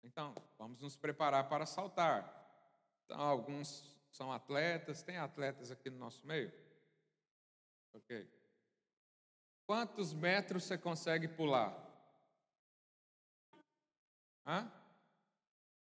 Então, 0.03 0.35
vamos 0.57 0.79
nos 0.79 0.95
preparar 0.95 1.49
para 1.49 1.65
saltar. 1.65 2.39
Então, 3.05 3.19
alguns 3.19 3.91
são 4.11 4.31
atletas, 4.31 5.03
tem 5.03 5.17
atletas 5.17 5.71
aqui 5.71 5.89
no 5.89 5.97
nosso 5.97 6.25
meio? 6.25 6.51
Ok. 7.93 8.29
Quantos 9.65 10.13
metros 10.13 10.63
você 10.63 10.77
consegue 10.77 11.27
pular? 11.27 11.73
Hã? 14.45 14.71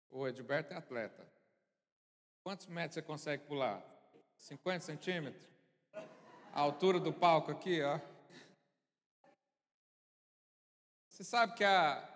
O 0.10 0.28
Edilberto 0.28 0.74
é 0.74 0.78
atleta. 0.78 1.28
Quantos 2.42 2.68
metros 2.68 2.96
você 2.96 3.02
consegue 3.02 3.44
pular? 3.46 3.95
50 4.46 4.86
centímetros? 4.86 5.50
A 6.54 6.62
altura 6.62 7.00
do 7.00 7.12
palco 7.12 7.52
aqui, 7.52 7.82
ó. 7.82 8.00
Você 11.10 11.24
sabe 11.24 11.56
que 11.56 11.64
a, 11.64 12.08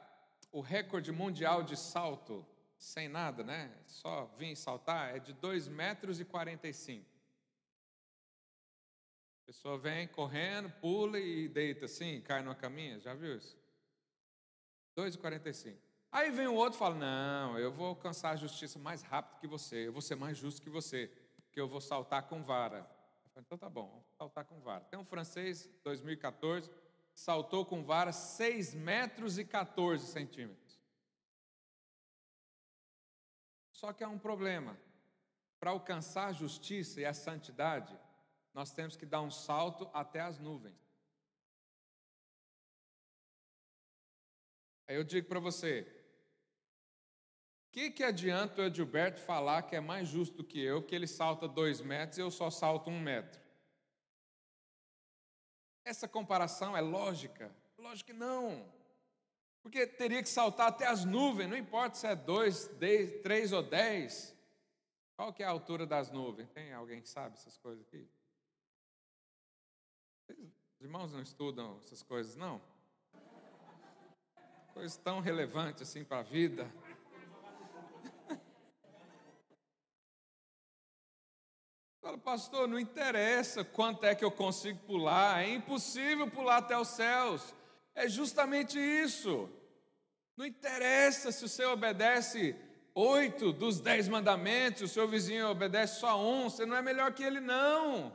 o 0.52 0.62
recorde 0.62 1.12
mundial 1.12 1.64
de 1.64 1.76
salto 1.76 2.46
sem 2.78 3.10
nada, 3.10 3.44
né? 3.44 3.76
Só 3.88 4.26
vir 4.38 4.56
saltar 4.56 5.16
é 5.16 5.20
de 5.20 5.34
2 5.34 5.68
metros 5.68 6.20
e 6.20 6.26
45. 6.26 7.04
A 9.42 9.46
pessoa 9.48 9.80
vem 9.80 10.08
correndo, 10.08 10.70
pula 10.80 11.20
e 11.20 11.48
deita 11.48 11.86
assim, 11.86 12.22
cai 12.22 12.44
numa 12.44 12.54
caminha, 12.54 13.00
já 13.00 13.16
viu 13.16 13.38
isso? 13.38 13.58
2,45. 14.96 15.76
Aí 16.12 16.30
vem 16.30 16.48
o 16.48 16.54
outro 16.54 16.78
e 16.78 16.80
fala: 16.80 16.94
Não, 16.94 17.58
eu 17.58 17.72
vou 17.72 17.88
alcançar 17.88 18.32
a 18.32 18.36
justiça 18.36 18.78
mais 18.78 19.02
rápido 19.02 19.40
que 19.40 19.48
você, 19.48 19.88
eu 19.88 19.92
vou 19.92 20.02
ser 20.02 20.16
mais 20.16 20.38
justo 20.38 20.62
que 20.62 20.70
você, 20.70 21.12
porque 21.50 21.60
eu 21.60 21.68
vou 21.68 21.82
saltar 21.82 22.28
com 22.28 22.44
vara. 22.44 22.84
Falo, 23.34 23.44
então 23.46 23.58
tá 23.58 23.68
bom, 23.68 23.90
vou 23.90 24.06
saltar 24.18 24.46
com 24.46 24.60
vara. 24.60 24.86
Tem 24.86 25.00
um 25.00 25.04
francês, 25.04 25.68
2014, 25.84 26.70
saltou 27.14 27.66
com 27.66 27.84
vara 27.84 28.12
6 28.12 28.76
metros 28.76 29.40
e 29.40 29.44
14 29.44 30.06
centímetros. 30.06 30.80
Só 33.72 33.92
que 33.92 34.04
há 34.04 34.08
um 34.08 34.20
problema. 34.20 34.78
Para 35.60 35.72
alcançar 35.72 36.28
a 36.28 36.34
justiça 36.34 37.02
e 37.02 37.06
a 37.06 37.14
santidade, 37.14 37.98
nós 38.54 38.72
temos 38.72 38.96
que 38.96 39.06
dar 39.06 39.22
um 39.22 39.32
salto 39.32 39.90
até 39.92 40.22
as 40.22 40.40
nuvens. 40.40 40.78
Aí 44.88 44.96
eu 44.96 45.04
digo 45.04 45.28
para 45.28 45.40
você: 45.40 45.99
que, 47.72 47.92
que 47.92 48.04
adianta 48.04 48.62
o 48.62 48.66
Edilberto 48.66 49.20
falar 49.22 49.64
que 49.64 49.76
é 49.76 49.80
mais 49.80 50.08
justo 50.08 50.44
que 50.44 50.60
eu, 50.60 50.82
que 50.82 50.96
ele 50.96 51.08
salta 51.08 51.48
dois 51.48 51.82
metros 51.82 52.18
e 52.18 52.22
eu 52.22 52.32
só 52.32 52.50
salto 52.50 52.90
um 52.90 53.00
metro? 53.00 53.40
Essa 55.86 56.08
comparação 56.08 56.76
é 56.76 56.82
lógica? 56.82 57.56
Lógico 57.78 58.12
que 58.12 58.18
não. 58.18 58.72
Porque 59.62 59.86
teria 59.86 60.22
que 60.22 60.30
saltar 60.30 60.68
até 60.68 60.88
as 60.88 61.04
nuvens, 61.04 61.50
não 61.50 61.58
importa 61.58 61.96
se 61.96 62.08
é 62.08 62.16
dois, 62.16 62.68
dez, 62.80 63.22
três 63.22 63.52
ou 63.52 63.64
dez. 63.64 64.36
Qual 65.16 65.34
que 65.34 65.44
é 65.44 65.46
a 65.46 65.50
altura 65.50 65.86
das 65.86 66.10
nuvens? 66.12 66.50
Tem 66.50 66.74
alguém 66.74 67.02
que 67.02 67.10
sabe 67.10 67.36
essas 67.36 67.58
coisas 67.58 67.86
aqui? 67.86 68.08
Os 70.30 70.82
irmãos 70.82 71.12
não 71.12 71.22
estudam 71.22 71.78
essas 71.84 72.02
coisas, 72.02 72.36
não? 72.36 72.62
Coisas 74.74 74.96
tão 74.96 75.20
relevantes 75.20 75.82
assim 75.82 76.06
para 76.06 76.20
a 76.20 76.24
vida. 76.24 76.72
Fala, 82.10 82.18
pastor, 82.18 82.68
não 82.68 82.80
interessa 82.80 83.64
quanto 83.64 84.04
é 84.04 84.16
que 84.16 84.26
eu 84.26 84.32
consigo 84.32 84.80
pular, 84.80 85.44
é 85.44 85.54
impossível 85.54 86.28
pular 86.28 86.58
até 86.58 86.76
os 86.76 86.88
céus. 86.88 87.54
É 87.94 88.10
justamente 88.10 88.80
isso. 88.80 89.48
Não 90.36 90.44
interessa 90.44 91.32
se 91.32 91.48
você 91.48 91.64
obedece 91.66 92.56
oito 92.96 93.54
dos 93.54 93.80
dez 93.80 94.08
mandamentos, 94.08 94.82
o 94.82 94.88
seu 94.88 95.08
vizinho 95.08 95.50
obedece 95.50 96.00
só 96.00 96.20
um, 96.20 96.50
você 96.50 96.66
não 96.66 96.76
é 96.76 96.82
melhor 96.82 97.14
que 97.14 97.22
ele, 97.22 97.40
não. 97.40 98.12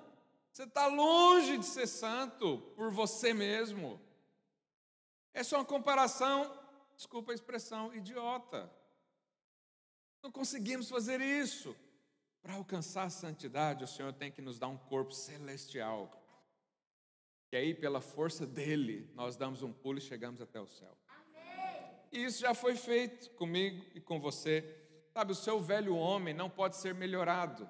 Você 0.50 0.64
está 0.64 0.88
longe 0.88 1.56
de 1.56 1.64
ser 1.64 1.86
santo 1.86 2.58
por 2.74 2.90
você 2.90 3.32
mesmo. 3.32 4.00
Essa 5.32 5.54
é 5.54 5.58
uma 5.60 5.64
comparação, 5.64 6.52
desculpa 6.96 7.30
a 7.30 7.34
expressão, 7.36 7.94
idiota. 7.94 8.68
Não 10.20 10.32
conseguimos 10.32 10.88
fazer 10.88 11.20
isso. 11.20 11.76
Para 12.44 12.56
alcançar 12.56 13.04
a 13.04 13.10
santidade, 13.10 13.84
o 13.84 13.86
Senhor 13.86 14.12
tem 14.12 14.30
que 14.30 14.42
nos 14.42 14.58
dar 14.58 14.68
um 14.68 14.76
corpo 14.76 15.12
celestial. 15.12 16.10
E 17.50 17.56
aí, 17.56 17.74
pela 17.74 18.02
força 18.02 18.46
dele, 18.46 19.10
nós 19.14 19.34
damos 19.34 19.62
um 19.62 19.72
pulo 19.72 19.96
e 19.96 20.02
chegamos 20.02 20.42
até 20.42 20.60
o 20.60 20.66
céu. 20.66 20.94
Amém. 21.08 21.90
E 22.12 22.22
isso 22.22 22.42
já 22.42 22.52
foi 22.52 22.76
feito 22.76 23.30
comigo 23.30 23.82
e 23.94 24.00
com 24.00 24.20
você. 24.20 24.62
Sabe, 25.14 25.32
o 25.32 25.34
seu 25.34 25.58
velho 25.58 25.96
homem 25.96 26.34
não 26.34 26.50
pode 26.50 26.76
ser 26.76 26.94
melhorado. 26.94 27.64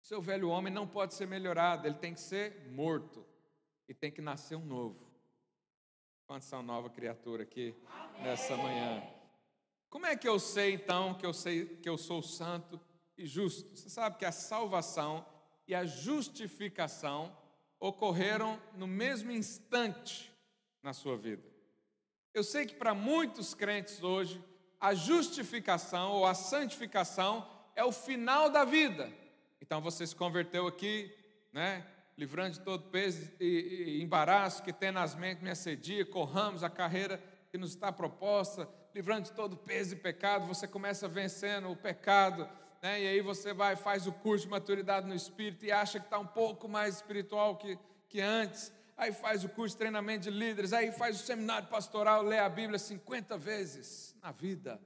O 0.00 0.06
seu 0.06 0.22
velho 0.22 0.48
homem 0.48 0.72
não 0.72 0.86
pode 0.86 1.14
ser 1.14 1.26
melhorado, 1.26 1.88
ele 1.88 1.96
tem 1.96 2.14
que 2.14 2.20
ser 2.20 2.70
morto 2.70 3.26
e 3.88 3.94
tem 3.94 4.12
que 4.12 4.22
nascer 4.22 4.54
um 4.54 4.64
novo. 4.64 5.10
Quantos 6.28 6.46
são 6.46 6.62
nova 6.62 6.88
criatura 6.88 7.42
aqui 7.42 7.74
Amém. 7.88 8.22
nessa 8.22 8.56
manhã? 8.56 9.13
Como 9.94 10.06
é 10.06 10.16
que 10.16 10.28
eu 10.28 10.40
sei 10.40 10.72
então 10.72 11.14
que 11.14 11.24
eu 11.24 11.32
sei 11.32 11.66
que 11.66 11.88
eu 11.88 11.96
sou 11.96 12.20
santo 12.20 12.80
e 13.16 13.24
justo? 13.24 13.76
Você 13.76 13.88
sabe 13.88 14.18
que 14.18 14.24
a 14.24 14.32
salvação 14.32 15.24
e 15.68 15.74
a 15.74 15.84
justificação 15.86 17.32
ocorreram 17.78 18.60
no 18.74 18.88
mesmo 18.88 19.30
instante 19.30 20.34
na 20.82 20.92
sua 20.92 21.16
vida. 21.16 21.44
Eu 22.34 22.42
sei 22.42 22.66
que 22.66 22.74
para 22.74 22.92
muitos 22.92 23.54
crentes 23.54 24.02
hoje, 24.02 24.42
a 24.80 24.94
justificação 24.94 26.10
ou 26.10 26.26
a 26.26 26.34
santificação 26.34 27.48
é 27.76 27.84
o 27.84 27.92
final 27.92 28.50
da 28.50 28.64
vida. 28.64 29.08
Então 29.60 29.80
você 29.80 30.04
se 30.04 30.16
converteu 30.16 30.66
aqui, 30.66 31.16
né? 31.52 31.86
Livrando 32.18 32.54
de 32.54 32.64
todo 32.64 32.90
peso 32.90 33.30
e, 33.38 34.00
embaraço 34.02 34.64
que 34.64 34.74
mentes 35.16 35.40
me 35.40 35.50
assedia, 35.50 36.04
corramos 36.04 36.64
a 36.64 36.68
carreira 36.68 37.22
que 37.48 37.56
nos 37.56 37.70
está 37.70 37.92
proposta, 37.92 38.68
livrando 38.94 39.22
de 39.22 39.32
todo 39.32 39.56
peso 39.56 39.94
e 39.94 39.96
pecado, 39.96 40.46
você 40.46 40.68
começa 40.68 41.08
vencendo 41.08 41.68
o 41.68 41.76
pecado, 41.76 42.48
né? 42.80 43.02
e 43.02 43.08
aí 43.08 43.20
você 43.20 43.52
vai, 43.52 43.74
faz 43.74 44.06
o 44.06 44.12
curso 44.12 44.44
de 44.44 44.50
maturidade 44.50 45.08
no 45.08 45.14
Espírito 45.14 45.64
e 45.64 45.72
acha 45.72 45.98
que 45.98 46.06
está 46.06 46.18
um 46.18 46.26
pouco 46.26 46.68
mais 46.68 46.96
espiritual 46.96 47.56
que, 47.56 47.76
que 48.08 48.20
antes. 48.20 48.72
aí 48.96 49.12
faz 49.12 49.42
o 49.42 49.48
curso 49.48 49.74
de 49.74 49.78
treinamento 49.78 50.30
de 50.30 50.30
líderes, 50.30 50.72
aí 50.72 50.92
faz 50.92 51.20
o 51.20 51.26
seminário 51.26 51.66
pastoral, 51.66 52.22
lê 52.22 52.38
a 52.38 52.48
Bíblia 52.48 52.78
50 52.78 53.36
vezes 53.36 54.14
na 54.22 54.30
vida. 54.30 54.80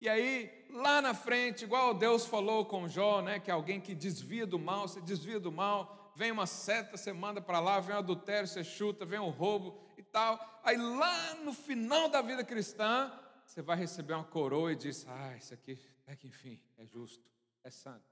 E 0.00 0.08
aí, 0.08 0.66
lá 0.70 1.00
na 1.00 1.14
frente, 1.14 1.64
igual 1.64 1.94
Deus 1.94 2.26
falou 2.26 2.64
com 2.64 2.88
Jó, 2.88 3.20
né, 3.22 3.38
que 3.38 3.52
é 3.52 3.54
alguém 3.54 3.80
que 3.80 3.94
desvia 3.94 4.46
do 4.46 4.58
mal, 4.58 4.88
você 4.88 5.00
desvia 5.00 5.38
do 5.38 5.52
mal, 5.52 6.10
vem 6.16 6.32
uma 6.32 6.46
seta, 6.46 6.96
você 6.96 7.12
manda 7.12 7.40
para 7.40 7.60
lá, 7.60 7.78
vem 7.78 7.94
o 7.94 7.98
adultério, 7.98 8.48
você 8.48 8.64
chuta, 8.64 9.04
vem 9.04 9.20
o 9.20 9.28
roubo 9.28 9.78
tal. 10.12 10.60
Aí 10.64 10.76
lá 10.76 11.34
no 11.36 11.52
final 11.52 12.08
da 12.08 12.20
vida 12.22 12.44
cristã, 12.44 13.12
você 13.44 13.62
vai 13.62 13.76
receber 13.76 14.14
uma 14.14 14.24
coroa 14.24 14.72
e 14.72 14.76
diz: 14.76 15.06
Ah, 15.08 15.36
isso 15.36 15.54
aqui 15.54 15.78
é 16.06 16.16
que 16.16 16.26
enfim, 16.26 16.60
é 16.76 16.84
justo, 16.84 17.30
é 17.64 17.70
santo. 17.70 18.10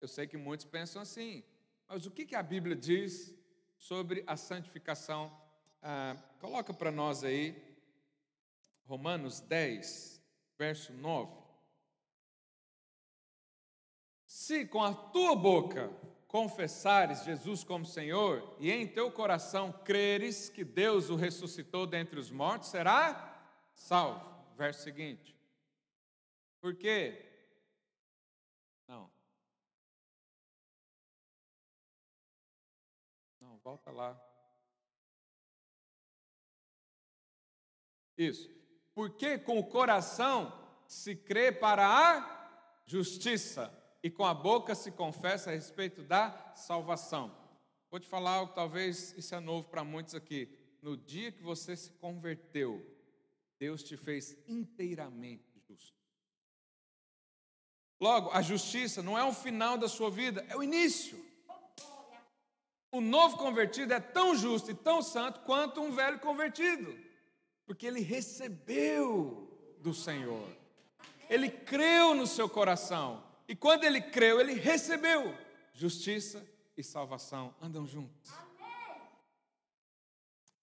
Eu 0.00 0.08
sei 0.08 0.26
que 0.26 0.36
muitos 0.36 0.66
pensam 0.66 1.00
assim, 1.00 1.44
mas 1.88 2.06
o 2.06 2.10
que, 2.10 2.26
que 2.26 2.34
a 2.34 2.42
Bíblia 2.42 2.74
diz 2.74 3.34
sobre 3.76 4.24
a 4.26 4.36
santificação? 4.36 5.30
Ah, 5.80 6.16
coloca 6.40 6.72
para 6.72 6.90
nós 6.90 7.22
aí, 7.22 7.56
Romanos 8.84 9.40
10, 9.40 10.20
verso 10.58 10.92
9. 10.92 11.42
Se 14.26 14.66
com 14.66 14.82
a 14.82 14.94
tua 14.94 15.36
boca 15.36 15.90
confessares 16.32 17.24
Jesus 17.24 17.62
como 17.62 17.84
Senhor 17.84 18.56
e 18.58 18.72
em 18.72 18.88
teu 18.88 19.12
coração 19.12 19.70
creres 19.70 20.48
que 20.48 20.64
Deus 20.64 21.10
o 21.10 21.14
ressuscitou 21.14 21.86
dentre 21.86 22.18
os 22.18 22.30
mortos, 22.30 22.70
será 22.70 23.38
salvo. 23.74 24.32
Verso 24.56 24.82
seguinte. 24.82 25.36
Por 26.58 26.74
quê? 26.74 27.22
Não. 28.88 29.12
Não, 33.38 33.58
volta 33.58 33.90
lá. 33.90 34.18
Isso. 38.16 38.50
Porque 38.94 39.38
com 39.38 39.58
o 39.58 39.68
coração 39.68 40.50
se 40.86 41.14
crê 41.14 41.52
para 41.52 41.86
a 41.86 42.82
justiça 42.86 43.81
e 44.02 44.10
com 44.10 44.24
a 44.24 44.34
boca 44.34 44.74
se 44.74 44.90
confessa 44.90 45.50
a 45.50 45.54
respeito 45.54 46.02
da 46.02 46.52
salvação. 46.54 47.34
Vou 47.90 48.00
te 48.00 48.08
falar 48.08 48.32
algo, 48.32 48.54
talvez 48.54 49.16
isso 49.16 49.34
é 49.34 49.40
novo 49.40 49.68
para 49.68 49.84
muitos 49.84 50.14
aqui. 50.14 50.48
No 50.80 50.96
dia 50.96 51.30
que 51.30 51.42
você 51.42 51.76
se 51.76 51.92
converteu, 51.92 52.84
Deus 53.58 53.82
te 53.82 53.96
fez 53.96 54.36
inteiramente 54.48 55.60
justo. 55.68 55.96
Logo, 58.00 58.30
a 58.30 58.42
justiça 58.42 59.02
não 59.02 59.16
é 59.16 59.24
o 59.24 59.32
final 59.32 59.78
da 59.78 59.88
sua 59.88 60.10
vida, 60.10 60.44
é 60.48 60.56
o 60.56 60.62
início. 60.62 61.24
O 62.90 63.00
novo 63.00 63.38
convertido 63.38 63.92
é 63.92 64.00
tão 64.00 64.34
justo 64.34 64.70
e 64.70 64.74
tão 64.74 65.00
santo 65.00 65.40
quanto 65.40 65.80
um 65.80 65.92
velho 65.92 66.18
convertido 66.18 67.12
porque 67.66 67.86
ele 67.86 68.00
recebeu 68.00 69.48
do 69.78 69.94
Senhor. 69.94 70.46
Ele 71.28 71.48
creu 71.48 72.14
no 72.14 72.26
seu 72.26 72.48
coração. 72.48 73.22
E 73.52 73.54
quando 73.54 73.84
ele 73.84 74.00
creu, 74.00 74.40
ele 74.40 74.54
recebeu. 74.54 75.36
Justiça 75.74 76.42
e 76.74 76.82
salvação 76.82 77.54
andam 77.60 77.86
juntos. 77.86 78.32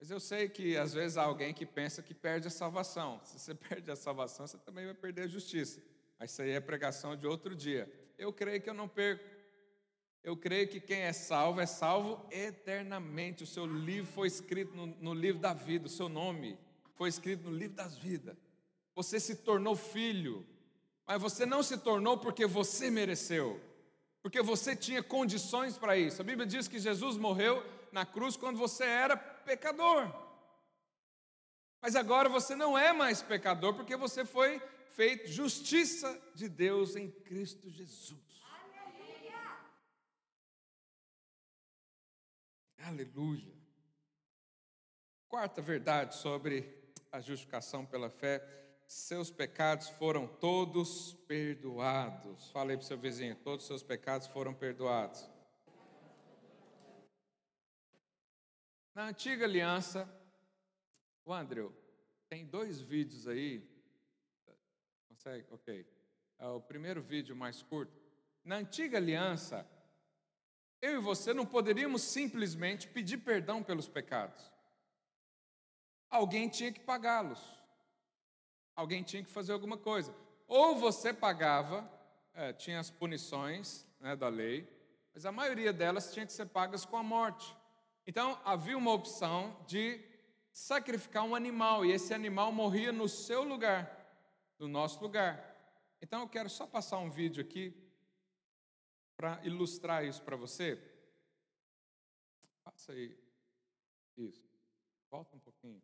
Mas 0.00 0.10
eu 0.10 0.18
sei 0.18 0.48
que 0.48 0.76
às 0.76 0.92
vezes 0.92 1.16
há 1.16 1.22
alguém 1.22 1.54
que 1.54 1.64
pensa 1.64 2.02
que 2.02 2.12
perde 2.12 2.48
a 2.48 2.50
salvação. 2.50 3.20
Se 3.22 3.38
você 3.38 3.54
perde 3.68 3.88
a 3.92 3.94
salvação, 3.94 4.44
você 4.44 4.58
também 4.58 4.86
vai 4.86 4.94
perder 4.94 5.22
a 5.22 5.26
justiça. 5.28 5.80
Mas 6.18 6.32
isso 6.32 6.42
aí 6.42 6.50
é 6.50 6.58
pregação 6.58 7.16
de 7.16 7.28
outro 7.28 7.54
dia. 7.54 7.88
Eu 8.18 8.32
creio 8.32 8.60
que 8.60 8.68
eu 8.68 8.74
não 8.74 8.88
perco. 8.88 9.24
Eu 10.24 10.36
creio 10.36 10.66
que 10.66 10.80
quem 10.80 11.02
é 11.02 11.12
salvo 11.12 11.60
é 11.60 11.66
salvo 11.66 12.26
eternamente. 12.28 13.44
O 13.44 13.46
seu 13.46 13.66
livro 13.66 14.10
foi 14.10 14.26
escrito 14.26 14.74
no, 14.74 14.86
no 14.86 15.14
livro 15.14 15.40
da 15.40 15.54
vida, 15.54 15.86
o 15.86 15.88
seu 15.88 16.08
nome 16.08 16.58
foi 16.96 17.08
escrito 17.08 17.44
no 17.44 17.56
livro 17.56 17.76
das 17.76 17.96
vidas. 17.96 18.36
Você 18.96 19.20
se 19.20 19.36
tornou 19.36 19.76
filho, 19.76 20.44
mas 21.10 21.20
você 21.20 21.44
não 21.44 21.60
se 21.60 21.76
tornou 21.76 22.16
porque 22.16 22.46
você 22.46 22.88
mereceu, 22.88 23.60
porque 24.22 24.40
você 24.40 24.76
tinha 24.76 25.02
condições 25.02 25.76
para 25.76 25.96
isso. 25.96 26.22
A 26.22 26.24
Bíblia 26.24 26.46
diz 26.46 26.68
que 26.68 26.78
Jesus 26.78 27.16
morreu 27.16 27.66
na 27.90 28.06
cruz 28.06 28.36
quando 28.36 28.56
você 28.56 28.84
era 28.84 29.16
pecador. 29.16 30.08
Mas 31.82 31.96
agora 31.96 32.28
você 32.28 32.54
não 32.54 32.78
é 32.78 32.92
mais 32.92 33.22
pecador 33.22 33.74
porque 33.74 33.96
você 33.96 34.24
foi 34.24 34.60
feito 34.94 35.26
justiça 35.26 36.16
de 36.32 36.48
Deus 36.48 36.94
em 36.94 37.10
Cristo 37.10 37.68
Jesus. 37.68 38.40
Aleluia. 38.78 39.58
Aleluia. 42.84 43.54
Quarta 45.26 45.60
verdade 45.60 46.14
sobre 46.14 46.72
a 47.10 47.20
justificação 47.20 47.84
pela 47.84 48.08
fé, 48.08 48.38
seus 48.92 49.30
pecados 49.30 49.88
foram 49.88 50.26
todos 50.26 51.14
perdoados. 51.28 52.50
Falei 52.50 52.76
para 52.76 52.82
o 52.82 52.86
seu 52.86 52.98
vizinho, 52.98 53.36
todos 53.36 53.64
os 53.64 53.68
seus 53.68 53.82
pecados 53.84 54.26
foram 54.26 54.52
perdoados. 54.52 55.30
Na 58.92 59.06
antiga 59.06 59.44
aliança, 59.44 60.12
o 61.24 61.32
Andrew, 61.32 61.72
tem 62.28 62.44
dois 62.44 62.80
vídeos 62.80 63.28
aí. 63.28 63.64
Consegue? 65.08 65.46
Ok. 65.52 65.86
É 66.40 66.48
o 66.48 66.60
primeiro 66.60 67.00
vídeo 67.00 67.36
mais 67.36 67.62
curto. 67.62 67.96
Na 68.42 68.56
antiga 68.56 68.98
aliança, 68.98 69.64
eu 70.82 70.96
e 70.96 70.98
você 70.98 71.32
não 71.32 71.46
poderíamos 71.46 72.02
simplesmente 72.02 72.88
pedir 72.88 73.18
perdão 73.18 73.62
pelos 73.62 73.86
pecados 73.86 74.50
alguém 76.10 76.48
tinha 76.48 76.72
que 76.72 76.80
pagá-los. 76.80 77.59
Alguém 78.74 79.02
tinha 79.02 79.22
que 79.22 79.30
fazer 79.30 79.52
alguma 79.52 79.76
coisa. 79.76 80.14
Ou 80.46 80.76
você 80.76 81.12
pagava, 81.12 81.88
é, 82.34 82.52
tinha 82.52 82.80
as 82.80 82.90
punições 82.90 83.86
né, 84.00 84.16
da 84.16 84.28
lei, 84.28 84.68
mas 85.12 85.26
a 85.26 85.32
maioria 85.32 85.72
delas 85.72 86.12
tinha 86.12 86.26
que 86.26 86.32
ser 86.32 86.46
pagas 86.46 86.84
com 86.84 86.96
a 86.96 87.02
morte. 87.02 87.56
Então 88.06 88.40
havia 88.44 88.76
uma 88.76 88.92
opção 88.92 89.56
de 89.66 90.00
sacrificar 90.52 91.24
um 91.24 91.34
animal, 91.34 91.84
e 91.84 91.92
esse 91.92 92.12
animal 92.12 92.52
morria 92.52 92.92
no 92.92 93.08
seu 93.08 93.44
lugar, 93.44 93.88
no 94.58 94.68
nosso 94.68 95.00
lugar. 95.00 95.46
Então 96.02 96.22
eu 96.22 96.28
quero 96.28 96.48
só 96.48 96.66
passar 96.66 96.98
um 96.98 97.10
vídeo 97.10 97.40
aqui 97.42 97.74
para 99.16 99.38
ilustrar 99.44 100.04
isso 100.04 100.22
para 100.22 100.36
você. 100.36 100.82
Passa 102.64 102.92
aí. 102.92 103.16
Isso. 104.16 104.42
Volta 105.10 105.36
um 105.36 105.40
pouquinho. 105.40 105.82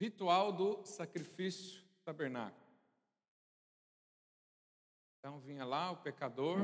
Ritual 0.00 0.52
do 0.52 0.80
sacrifício 0.84 1.82
tabernáculo. 2.04 2.56
Então 5.18 5.38
vinha 5.40 5.64
lá 5.64 5.90
o 5.90 5.96
pecador 5.96 6.56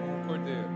com 0.00 0.22
o 0.22 0.26
cordeiro. 0.26 0.68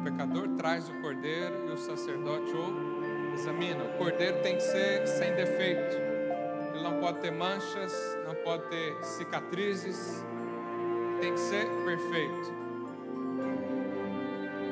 O 0.00 0.04
pecador 0.04 0.56
traz 0.56 0.88
o 0.88 1.00
cordeiro 1.00 1.68
e 1.68 1.72
o 1.72 1.76
sacerdote 1.76 2.52
o 2.52 3.34
examina. 3.34 3.84
O 3.84 3.98
cordeiro 3.98 4.40
tem 4.42 4.56
que 4.56 4.62
ser 4.62 5.06
sem 5.06 5.34
defeito. 5.34 5.96
Ele 6.72 6.82
não 6.82 7.00
pode 7.00 7.20
ter 7.20 7.32
manchas, 7.32 7.92
não 8.24 8.34
pode 8.36 8.68
ter 8.68 9.04
cicatrizes. 9.04 10.24
Tem 11.20 11.32
que 11.32 11.40
ser 11.40 11.66
perfeito. 11.84 12.52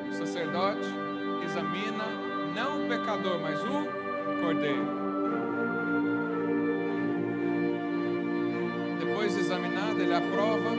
O 0.09 0.13
sacerdote 0.13 0.87
examina 1.43 2.05
não 2.55 2.85
o 2.85 2.87
pecador, 2.87 3.39
mas 3.39 3.61
o 3.61 4.04
cordeiro. 4.41 4.85
Depois 8.99 9.33
de 9.33 9.39
examinado, 9.41 10.01
ele 10.01 10.13
aprova. 10.13 10.71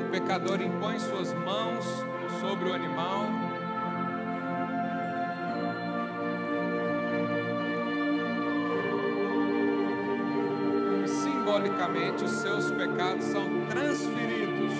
O 0.00 0.10
pecador 0.10 0.60
impõe 0.60 0.98
suas 0.98 1.32
mãos 1.34 1.84
sobre 2.40 2.70
o 2.70 2.74
animal. 2.74 3.26
E 11.04 11.08
simbolicamente, 11.08 12.24
os 12.24 12.30
seus 12.30 12.70
pecados 12.70 13.24
são 13.24 13.66
transferidos 13.68 14.72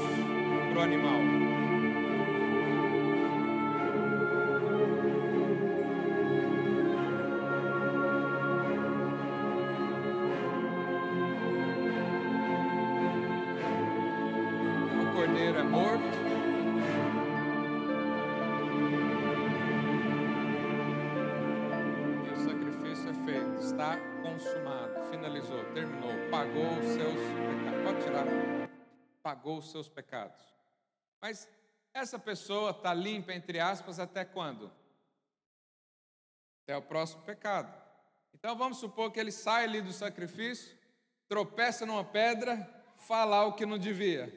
para 0.73 0.81
o 0.81 0.83
animal. 0.83 1.44
pagou 29.23 29.59
os 29.59 29.71
seus 29.71 29.89
pecados. 29.89 30.41
Mas 31.21 31.49
essa 31.95 32.19
pessoa 32.19 32.73
está 32.73 32.93
limpa, 32.93 33.33
entre 33.33 33.59
aspas, 33.59 33.99
até 33.99 34.25
quando? 34.25 34.71
Até 36.63 36.77
o 36.77 36.83
próximo 36.83 37.23
pecado. 37.23 37.73
Então 38.35 38.57
vamos 38.57 38.79
supor 38.79 39.11
que 39.11 39.19
ele 39.19 39.33
sai 39.33 39.65
ali 39.65 39.81
do 39.81 39.93
sacrifício, 39.93 40.77
tropeça 41.29 41.87
numa 41.87 42.05
pedra, 42.05 42.69
falar 42.97 43.47
o 43.47 43.55
que 43.55 43.65
não 43.65 43.79
devia. 43.79 44.33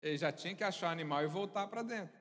Ele 0.00 0.16
já 0.16 0.32
tinha 0.32 0.54
que 0.54 0.64
achar 0.64 0.88
o 0.88 0.92
animal 0.92 1.22
e 1.22 1.26
voltar 1.26 1.66
para 1.66 1.82
dentro. 1.82 2.18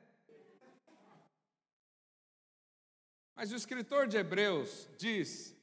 Mas 3.36 3.52
o 3.52 3.56
escritor 3.56 4.08
de 4.08 4.18
Hebreus 4.18 4.90
diz 4.98 5.56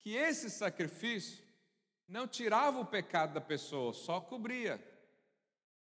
que 0.00 0.14
esse 0.16 0.50
sacrifício 0.50 1.44
não 2.12 2.28
tirava 2.28 2.78
o 2.78 2.84
pecado 2.84 3.32
da 3.32 3.40
pessoa, 3.40 3.94
só 3.94 4.20
cobria, 4.20 4.78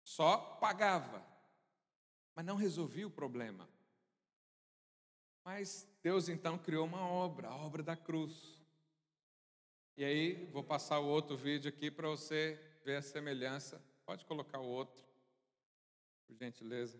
só 0.03 0.37
pagava, 0.59 1.23
mas 2.33 2.43
não 2.43 2.55
resolvia 2.55 3.05
o 3.05 3.11
problema. 3.11 3.69
Mas 5.45 5.87
Deus 6.01 6.27
então 6.27 6.57
criou 6.57 6.87
uma 6.87 7.05
obra, 7.07 7.49
a 7.49 7.55
obra 7.55 7.83
da 7.83 7.95
cruz. 7.95 8.59
E 9.95 10.03
aí, 10.03 10.45
vou 10.51 10.63
passar 10.63 10.99
o 10.99 11.07
outro 11.07 11.37
vídeo 11.37 11.69
aqui 11.69 11.91
para 11.91 12.09
você 12.09 12.59
ver 12.83 12.97
a 12.97 13.01
semelhança. 13.01 13.79
Pode 14.03 14.25
colocar 14.25 14.59
o 14.59 14.67
outro, 14.67 15.03
por 16.25 16.35
gentileza. 16.35 16.99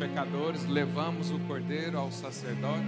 Pecadores, 0.00 0.66
levamos 0.66 1.30
o 1.30 1.38
cordeiro 1.40 1.98
ao 1.98 2.10
sacerdote. 2.10 2.86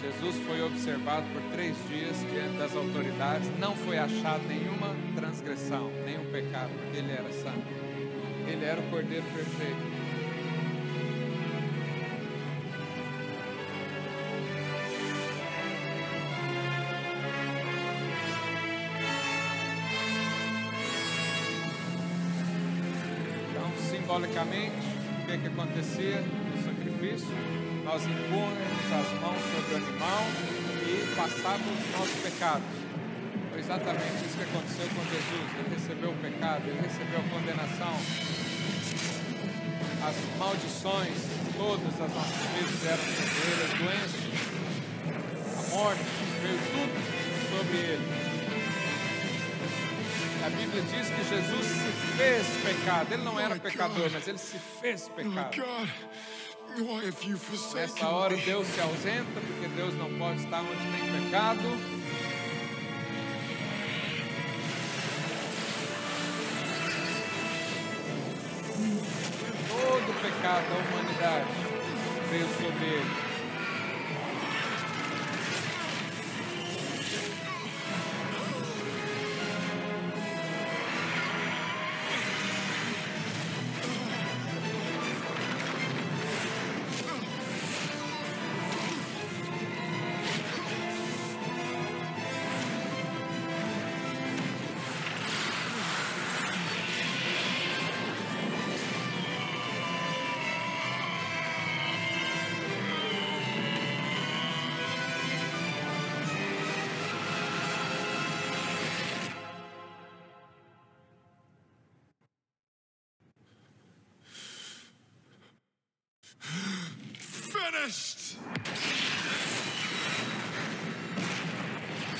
Jesus 0.00 0.36
foi 0.46 0.62
observado 0.62 1.26
por 1.32 1.42
três 1.52 1.76
dias 1.88 2.16
diante 2.32 2.56
das 2.58 2.74
autoridades, 2.74 3.48
não 3.58 3.74
foi 3.74 3.98
achado 3.98 4.42
nenhuma 4.46 4.94
transgressão, 5.16 5.90
nenhum 6.04 6.24
pecado, 6.32 6.70
porque 6.70 6.98
ele 6.98 7.12
era 7.12 7.32
santo. 7.32 7.66
Ele 8.46 8.64
era 8.64 8.80
o 8.80 8.90
cordeiro 8.90 9.24
perfeito. 9.34 10.07
Simbolicamente, 24.08 24.72
que, 25.26 25.36
que 25.36 25.46
acontecia 25.48 26.24
no 26.24 26.56
sacrifício? 26.64 27.28
Nós 27.84 28.00
impunhamos 28.04 28.88
as 28.88 29.20
mãos 29.20 29.36
sobre 29.52 29.74
o 29.74 29.76
animal 29.76 30.24
e 30.88 31.14
passávamos 31.14 31.76
os 31.76 31.92
nossos 31.92 32.20
pecados. 32.22 32.72
Foi 33.50 33.60
exatamente 33.60 34.24
isso 34.24 34.38
que 34.38 34.44
aconteceu 34.44 34.88
com 34.96 35.04
Jesus. 35.12 35.44
Ele 35.60 35.74
recebeu 35.74 36.10
o 36.10 36.16
pecado, 36.24 36.62
ele 36.64 36.80
recebeu 36.80 37.20
a 37.20 37.28
condenação. 37.28 38.00
As 40.00 40.16
maldições, 40.38 41.18
todas 41.58 42.00
as 42.00 42.08
nossas 42.08 42.48
vidas 42.56 42.80
eram 42.88 43.04
sobre 43.12 43.38
ele, 43.44 43.62
as 43.68 43.74
doenças, 43.76 44.24
a 45.52 45.76
morte, 45.76 46.04
veio 46.40 46.58
tudo 46.72 46.96
sobre 47.52 47.76
ele. 47.76 48.17
A 50.48 50.50
Bíblia 50.50 50.80
diz 50.80 51.10
que 51.10 51.24
Jesus 51.28 51.66
se 51.66 52.16
fez 52.16 52.46
pecado. 52.64 53.12
Ele 53.12 53.22
não 53.22 53.38
era 53.38 53.54
pecador, 53.56 54.08
mas 54.10 54.26
ele 54.26 54.38
se 54.38 54.58
fez 54.80 55.06
pecado. 55.10 55.62
Nessa 57.74 58.08
hora 58.08 58.34
Deus 58.34 58.66
se 58.66 58.80
ausenta, 58.80 59.40
porque 59.46 59.68
Deus 59.76 59.92
não 59.96 60.10
pode 60.18 60.40
estar 60.40 60.60
onde 60.60 60.74
tem 60.74 61.22
pecado. 61.22 61.60
Todo 69.68 70.10
o 70.10 70.14
pecado 70.22 70.64
da 70.70 70.76
humanidade 70.78 71.46
veio 72.30 72.48
sobre 72.56 72.86
ele. 72.86 73.27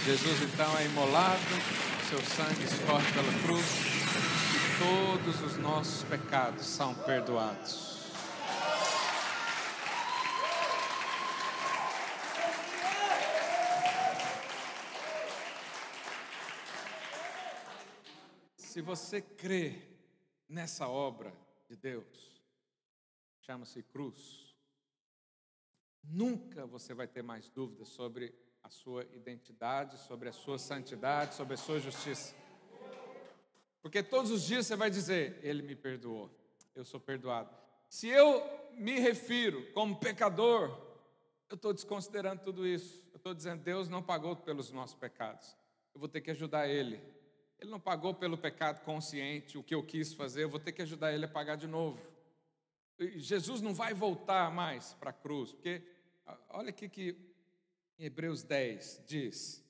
Jesus 0.08 0.40
então 0.40 0.78
é 0.78 0.86
imolado, 0.86 1.38
seu 2.08 2.18
sangue 2.20 2.64
escorre 2.64 3.12
pela 3.12 3.42
cruz 3.42 3.66
e 4.54 4.78
todos 4.78 5.42
os 5.42 5.58
nossos 5.58 6.02
pecados 6.04 6.64
são 6.64 6.94
perdoados. 6.94 8.08
Se 18.56 18.80
você 18.80 19.20
crê 19.20 19.76
nessa 20.48 20.88
obra 20.88 21.34
de 21.68 21.76
Deus, 21.76 22.42
chama-se 23.42 23.82
cruz, 23.82 24.56
nunca 26.02 26.64
você 26.64 26.94
vai 26.94 27.06
ter 27.06 27.22
mais 27.22 27.50
dúvidas 27.50 27.88
sobre 27.88 28.47
a 28.68 28.70
sua 28.70 29.02
identidade, 29.14 29.96
sobre 29.96 30.28
a 30.28 30.32
sua 30.32 30.58
santidade, 30.58 31.34
sobre 31.34 31.54
a 31.54 31.56
sua 31.56 31.80
justiça. 31.80 32.34
Porque 33.80 34.02
todos 34.02 34.30
os 34.30 34.42
dias 34.42 34.66
você 34.66 34.76
vai 34.76 34.90
dizer: 34.90 35.40
Ele 35.42 35.62
me 35.62 35.74
perdoou, 35.74 36.30
eu 36.74 36.84
sou 36.84 37.00
perdoado. 37.00 37.48
Se 37.88 38.08
eu 38.08 38.42
me 38.74 39.00
refiro 39.00 39.72
como 39.72 39.98
pecador, 39.98 40.68
eu 41.48 41.54
estou 41.54 41.72
desconsiderando 41.72 42.42
tudo 42.42 42.66
isso. 42.66 43.02
Eu 43.10 43.16
estou 43.16 43.32
dizendo: 43.32 43.62
Deus 43.62 43.88
não 43.88 44.02
pagou 44.02 44.36
pelos 44.36 44.70
nossos 44.70 44.94
pecados. 44.94 45.56
Eu 45.94 46.00
vou 46.00 46.08
ter 46.08 46.20
que 46.20 46.30
ajudar 46.30 46.68
Ele. 46.68 47.00
Ele 47.58 47.70
não 47.70 47.80
pagou 47.80 48.12
pelo 48.12 48.36
pecado 48.36 48.84
consciente, 48.84 49.56
o 49.56 49.62
que 49.62 49.74
eu 49.74 49.82
quis 49.82 50.12
fazer, 50.12 50.42
eu 50.42 50.50
vou 50.50 50.60
ter 50.60 50.72
que 50.72 50.82
ajudar 50.82 51.10
Ele 51.10 51.24
a 51.24 51.28
pagar 51.28 51.56
de 51.56 51.66
novo. 51.66 51.98
Jesus 53.16 53.62
não 53.62 53.72
vai 53.72 53.94
voltar 53.94 54.50
mais 54.50 54.92
para 54.92 55.08
a 55.08 55.12
cruz, 55.14 55.52
porque 55.52 55.82
olha 56.50 56.68
aqui 56.68 56.86
que 56.86 57.27
em 57.98 58.04
Hebreus 58.04 58.42
10 58.42 59.02
diz, 59.06 59.64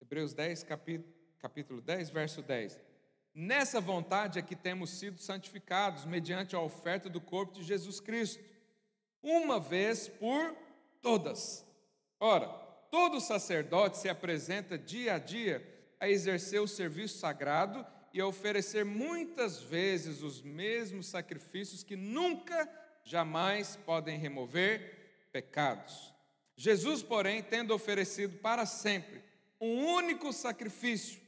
Hebreus 0.00 0.32
10, 0.32 0.62
capítulo, 0.62 1.14
capítulo 1.38 1.80
10, 1.82 2.10
verso 2.10 2.40
10. 2.40 2.80
Nessa 3.34 3.80
vontade 3.80 4.38
é 4.38 4.42
que 4.42 4.56
temos 4.56 4.90
sido 4.90 5.20
santificados 5.20 6.06
mediante 6.06 6.56
a 6.56 6.60
oferta 6.60 7.08
do 7.08 7.20
corpo 7.20 7.52
de 7.52 7.62
Jesus 7.62 8.00
Cristo, 8.00 8.42
uma 9.22 9.60
vez 9.60 10.08
por 10.08 10.56
todas. 11.02 11.64
Ora, 12.18 12.48
todo 12.90 13.20
sacerdote 13.20 13.98
se 13.98 14.08
apresenta 14.08 14.78
dia 14.78 15.14
a 15.14 15.18
dia 15.18 15.62
a 16.00 16.08
exercer 16.08 16.60
o 16.60 16.66
serviço 16.66 17.18
sagrado 17.18 17.86
e 18.12 18.20
a 18.20 18.26
oferecer 18.26 18.84
muitas 18.84 19.60
vezes 19.60 20.22
os 20.22 20.40
mesmos 20.40 21.06
sacrifícios 21.06 21.82
que 21.82 21.94
nunca, 21.94 22.68
jamais 23.04 23.76
podem 23.76 24.18
remover 24.18 25.28
pecados. 25.30 26.17
Jesus, 26.60 27.04
porém, 27.04 27.40
tendo 27.40 27.72
oferecido 27.72 28.36
para 28.38 28.66
sempre 28.66 29.22
um 29.60 29.86
único 29.94 30.32
sacrifício 30.32 31.20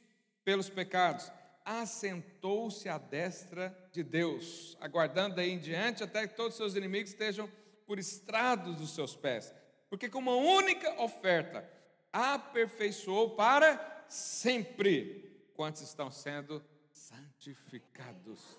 pelos 0.44 0.68
pecados, 0.68 1.30
assentou-se 1.64 2.88
à 2.88 2.98
destra 2.98 3.72
de 3.92 4.02
Deus, 4.02 4.76
aguardando 4.80 5.36
daí 5.36 5.52
em 5.52 5.58
diante 5.60 6.02
até 6.02 6.26
que 6.26 6.34
todos 6.34 6.54
os 6.54 6.56
seus 6.56 6.74
inimigos 6.74 7.12
estejam 7.12 7.48
por 7.86 7.96
estrados 7.96 8.74
dos 8.74 8.90
seus 8.92 9.14
pés. 9.14 9.54
Porque 9.88 10.08
com 10.08 10.18
uma 10.18 10.34
única 10.34 11.00
oferta 11.00 11.64
aperfeiçoou 12.12 13.36
para 13.36 14.04
sempre 14.08 15.48
quantos 15.54 15.82
estão 15.82 16.10
sendo 16.10 16.60
santificados. 16.90 18.58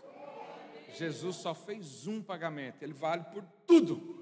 Jesus 0.98 1.36
só 1.36 1.54
fez 1.54 2.08
um 2.08 2.24
pagamento, 2.24 2.82
ele 2.82 2.94
vale 2.94 3.26
por 3.26 3.44
tudo. 3.68 4.21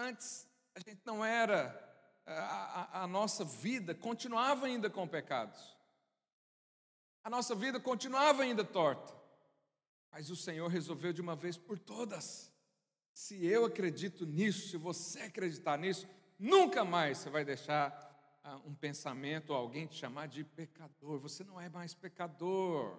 Antes 0.00 0.48
a 0.74 0.80
gente 0.80 1.02
não 1.04 1.22
era, 1.22 1.78
a, 2.24 2.32
a, 2.32 3.02
a, 3.02 3.06
nossa 3.06 3.44
vida 3.44 3.94
continuava 3.94 4.64
ainda 4.64 4.88
com 4.88 5.06
pecados, 5.06 5.76
a 7.22 7.28
nossa 7.28 7.54
vida 7.54 7.78
continuava 7.78 8.42
ainda 8.42 8.64
torta, 8.64 9.14
mas 10.10 10.30
o 10.30 10.36
Senhor 10.36 10.68
resolveu 10.68 11.12
de 11.12 11.20
uma 11.20 11.36
vez 11.36 11.58
por 11.58 11.78
todas. 11.78 12.50
Se 13.12 13.44
eu 13.44 13.66
acredito 13.66 14.24
nisso, 14.24 14.70
se 14.70 14.78
você 14.78 15.20
acreditar 15.20 15.76
nisso, 15.76 16.08
nunca 16.38 16.82
mais 16.82 17.18
você 17.18 17.28
vai 17.28 17.44
deixar 17.44 18.40
ah, 18.42 18.56
um 18.64 18.74
pensamento 18.74 19.50
ou 19.50 19.56
alguém 19.56 19.86
te 19.86 19.96
chamar 19.96 20.28
de 20.28 20.44
pecador. 20.44 21.18
Você 21.18 21.44
não 21.44 21.60
é 21.60 21.68
mais 21.68 21.92
pecador. 21.92 22.98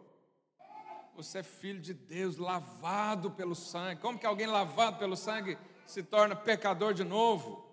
Você 1.16 1.40
é 1.40 1.44
filho 1.44 1.82
de 1.82 1.96
Deus, 1.96 2.38
lavado 2.38 3.32
pelo 3.32 3.56
sangue. 3.56 4.02
Como 4.02 4.20
que 4.20 4.26
alguém 4.26 4.46
lavado 4.46 5.00
pelo 5.00 5.18
sangue 5.18 5.58
se 5.92 6.02
torna 6.04 6.36
pecador 6.36 6.94
de 6.94 7.04
novo? 7.04 7.70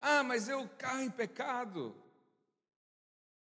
Ah, 0.00 0.22
mas 0.22 0.48
eu 0.48 0.68
caio 0.70 1.02
em 1.02 1.10
pecado. 1.10 1.94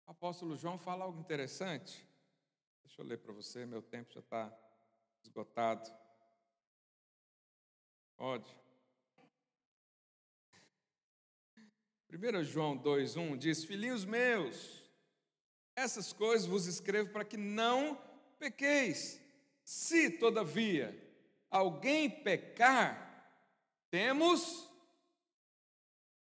O 0.06 0.12
apóstolo 0.12 0.56
João 0.56 0.78
fala 0.78 1.06
algo 1.06 1.20
interessante. 1.20 2.06
Deixa 2.84 3.02
eu 3.02 3.06
ler 3.06 3.18
para 3.18 3.34
você, 3.34 3.66
meu 3.66 3.82
tempo 3.82 4.12
já 4.14 4.20
está 4.20 4.54
esgotado. 5.24 5.90
Pode. 8.18 8.50
1 12.10 12.44
João 12.44 12.78
2,1 12.78 13.38
diz: 13.38 13.64
Filhinhos 13.64 14.06
meus, 14.06 14.84
essas 15.76 16.12
coisas 16.12 16.48
vos 16.48 16.66
escrevo 16.66 17.12
para 17.12 17.26
que 17.26 17.38
não 17.38 18.02
pequeis. 18.40 19.22
Se, 19.64 20.10
todavia, 20.10 20.98
alguém 21.50 22.10
pecar, 22.10 23.07
temos 23.98 24.70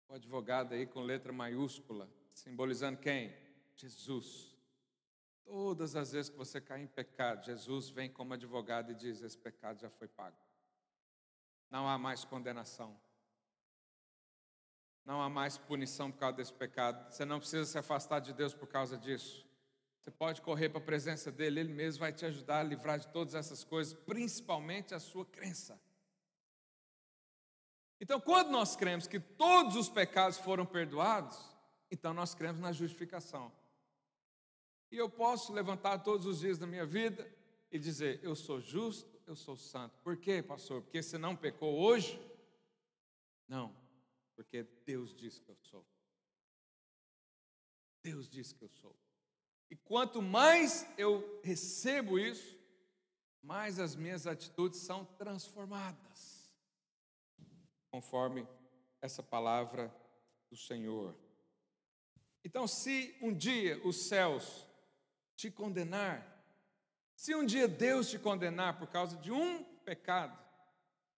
o 0.06 0.12
advogado 0.12 0.74
aí 0.74 0.87
com 0.87 1.00
letra 1.00 1.32
maiúscula, 1.32 2.06
simbolizando 2.35 2.98
quem? 2.98 3.35
Jesus. 3.74 4.54
Todas 5.42 5.96
as 5.96 6.12
vezes 6.12 6.28
que 6.28 6.37
você 6.37 6.61
cai 6.61 6.82
em 6.82 6.87
pecado, 6.87 7.46
Jesus 7.46 7.88
vem 7.88 8.11
como 8.11 8.35
advogado 8.35 8.92
e 8.92 8.94
diz: 8.94 9.22
Esse 9.22 9.38
pecado 9.38 9.80
já 9.80 9.88
foi 9.88 10.06
pago. 10.06 10.37
Não 11.70 11.88
há 11.88 11.96
mais 11.96 12.26
condenação. 12.26 12.94
Não 15.02 15.22
há 15.22 15.30
mais 15.30 15.56
punição 15.56 16.12
por 16.12 16.18
causa 16.18 16.37
desse 16.37 16.52
pecado. 16.52 17.11
Você 17.11 17.24
não 17.24 17.38
precisa 17.38 17.64
se 17.64 17.78
afastar 17.78 18.20
de 18.20 18.35
Deus 18.35 18.52
por 18.52 18.68
causa 18.68 18.98
disso. 18.98 19.48
Você 19.98 20.11
pode 20.11 20.42
correr 20.42 20.68
para 20.68 20.78
a 20.78 20.85
presença 20.85 21.32
dEle, 21.32 21.61
Ele 21.61 21.72
mesmo 21.72 22.00
vai 22.00 22.12
te 22.12 22.26
ajudar 22.26 22.61
a 22.61 22.64
livrar 22.64 22.98
de 22.98 23.08
todas 23.08 23.35
essas 23.35 23.64
coisas, 23.64 23.94
principalmente 23.94 24.94
a 24.94 25.00
sua 25.00 25.24
crença. 25.24 25.80
Então, 28.02 28.20
quando 28.20 28.50
nós 28.50 28.76
cremos 28.76 29.06
que 29.06 29.18
todos 29.18 29.76
os 29.76 29.88
pecados 29.88 30.36
foram 30.36 30.66
perdoados, 30.66 31.38
então 31.90 32.12
nós 32.12 32.34
cremos 32.34 32.60
na 32.60 32.70
justificação. 32.72 33.50
E 34.90 34.98
eu 34.98 35.08
posso 35.08 35.54
levantar 35.54 36.00
todos 36.00 36.26
os 36.26 36.40
dias 36.40 36.58
da 36.58 36.66
minha 36.66 36.84
vida 36.84 37.26
e 37.70 37.78
dizer: 37.78 38.20
Eu 38.22 38.36
sou 38.36 38.60
justo, 38.60 39.18
eu 39.26 39.34
sou 39.34 39.56
santo. 39.56 39.96
Por 40.00 40.18
quê, 40.18 40.42
pastor? 40.42 40.82
Porque 40.82 41.02
você 41.02 41.16
não 41.16 41.34
pecou 41.34 41.80
hoje? 41.80 42.20
Não 43.48 43.80
porque 44.42 44.64
Deus 44.84 45.14
diz 45.14 45.38
que 45.38 45.48
eu 45.48 45.56
sou. 45.56 45.86
Deus 48.02 48.28
diz 48.28 48.52
que 48.52 48.64
eu 48.64 48.68
sou. 48.68 48.96
E 49.70 49.76
quanto 49.76 50.20
mais 50.20 50.86
eu 50.98 51.40
recebo 51.42 52.18
isso, 52.18 52.58
mais 53.42 53.78
as 53.78 53.94
minhas 53.94 54.26
atitudes 54.26 54.80
são 54.80 55.04
transformadas, 55.04 56.31
conforme 57.92 58.44
essa 59.00 59.22
palavra 59.22 59.94
do 60.50 60.57
Senhor. 60.57 61.16
Então, 62.42 62.66
se 62.66 63.16
um 63.22 63.33
dia 63.33 63.81
os 63.87 64.09
céus 64.09 64.66
te 65.37 65.48
condenar, 65.48 66.44
se 67.14 67.33
um 67.37 67.46
dia 67.46 67.68
Deus 67.68 68.11
te 68.11 68.18
condenar 68.18 68.81
por 68.81 68.88
causa 68.88 69.16
de 69.18 69.31
um 69.31 69.62
pecado, 69.62 70.37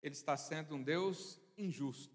Ele 0.02 0.14
está 0.14 0.36
sendo 0.36 0.74
um 0.74 0.82
Deus 0.82 1.40
injusto 1.56 2.14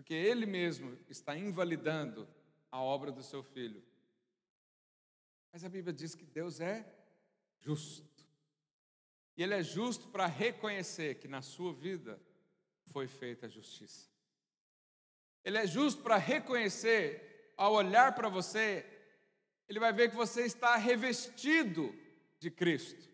porque 0.00 0.14
ele 0.14 0.46
mesmo 0.46 0.98
está 1.10 1.36
invalidando 1.36 2.26
a 2.70 2.80
obra 2.80 3.12
do 3.12 3.22
seu 3.22 3.42
filho. 3.42 3.84
Mas 5.52 5.62
a 5.62 5.68
Bíblia 5.68 5.92
diz 5.92 6.14
que 6.14 6.24
Deus 6.24 6.58
é 6.58 6.90
justo. 7.60 8.24
E 9.36 9.42
ele 9.42 9.52
é 9.52 9.62
justo 9.62 10.08
para 10.08 10.24
reconhecer 10.26 11.16
que 11.16 11.28
na 11.28 11.42
sua 11.42 11.74
vida 11.74 12.18
foi 12.92 13.06
feita 13.06 13.46
a 13.46 13.48
justiça. 13.48 14.08
Ele 15.44 15.58
é 15.58 15.66
justo 15.66 16.02
para 16.02 16.16
reconhecer, 16.16 17.54
ao 17.56 17.72
olhar 17.74 18.14
para 18.14 18.28
você, 18.28 18.86
ele 19.68 19.80
vai 19.80 19.92
ver 19.92 20.10
que 20.10 20.16
você 20.16 20.42
está 20.44 20.76
revestido 20.76 21.94
de 22.38 22.50
Cristo. 22.50 23.08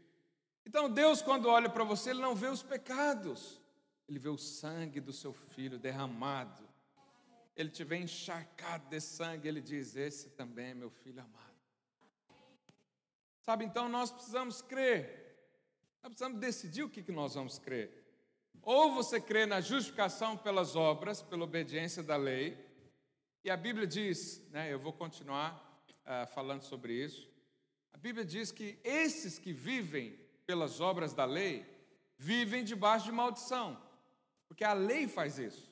Então 0.65 0.91
Deus, 0.91 1.23
quando 1.23 1.49
olha 1.49 1.69
para 1.69 1.85
você, 1.85 2.11
ele 2.11 2.21
não 2.21 2.35
vê 2.35 2.49
os 2.49 2.63
pecados, 2.63 3.61
ele 4.09 4.19
vê 4.19 4.29
o 4.29 4.39
sangue 4.39 5.01
do 5.01 5.13
seu 5.13 5.33
filho 5.33 5.79
derramado 5.79 6.67
ele 7.57 7.71
tiver 7.71 7.97
encharcado 7.97 8.87
de 8.91 9.01
sangue, 9.01 9.49
ele 9.49 9.63
diz: 9.63 9.97
Esse 9.97 10.29
também 10.31 10.67
é 10.67 10.75
meu 10.75 10.91
filho 10.91 11.23
amado. 11.23 11.57
Sabe, 13.41 13.65
então 13.65 13.89
nós 13.89 14.11
precisamos 14.11 14.61
crer, 14.61 15.39
nós 16.03 16.11
precisamos 16.11 16.39
decidir 16.39 16.83
o 16.83 16.91
que, 16.91 17.03
que 17.03 17.13
nós 17.13 17.35
vamos 17.35 17.59
crer. 17.59 18.05
Ou 18.63 18.93
você 18.93 19.21
crê 19.21 19.47
na 19.47 19.61
justificação 19.61 20.37
pelas 20.37 20.75
obras, 20.75 21.23
pela 21.23 21.45
obediência 21.45 22.03
da 22.03 22.17
lei, 22.17 22.57
e 23.45 23.51
a 23.51 23.57
Bíblia 23.57 23.87
diz, 23.87 24.45
né, 24.51 24.73
eu 24.73 24.79
vou 24.79 24.93
continuar 24.93 25.81
uh, 26.03 26.27
falando 26.35 26.63
sobre 26.63 26.93
isso. 26.93 27.31
A 27.93 27.97
Bíblia 27.97 28.25
diz 28.25 28.51
que 28.51 28.79
esses 28.83 29.39
que 29.39 29.53
vivem 29.53 30.19
pelas 30.45 30.81
obras 30.81 31.15
da 31.15 31.25
lei 31.25 31.65
vivem 32.19 32.65
debaixo 32.65 33.07
de 33.07 33.13
maldição, 33.13 33.81
porque 34.49 34.65
a 34.65 34.73
lei 34.73 35.07
faz 35.07 35.39
isso. 35.39 35.71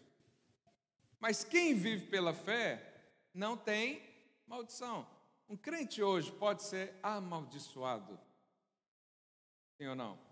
Mas 1.18 1.42
quem 1.42 1.74
vive 1.74 2.06
pela 2.06 2.32
fé 2.32 2.94
não 3.32 3.56
tem 3.56 4.02
maldição. 4.46 5.06
Um 5.48 5.56
crente 5.56 6.02
hoje 6.02 6.30
pode 6.32 6.62
ser 6.62 6.94
amaldiçoado. 7.02 8.18
Sim 9.76 9.88
ou 9.88 9.94
não? 9.94 10.23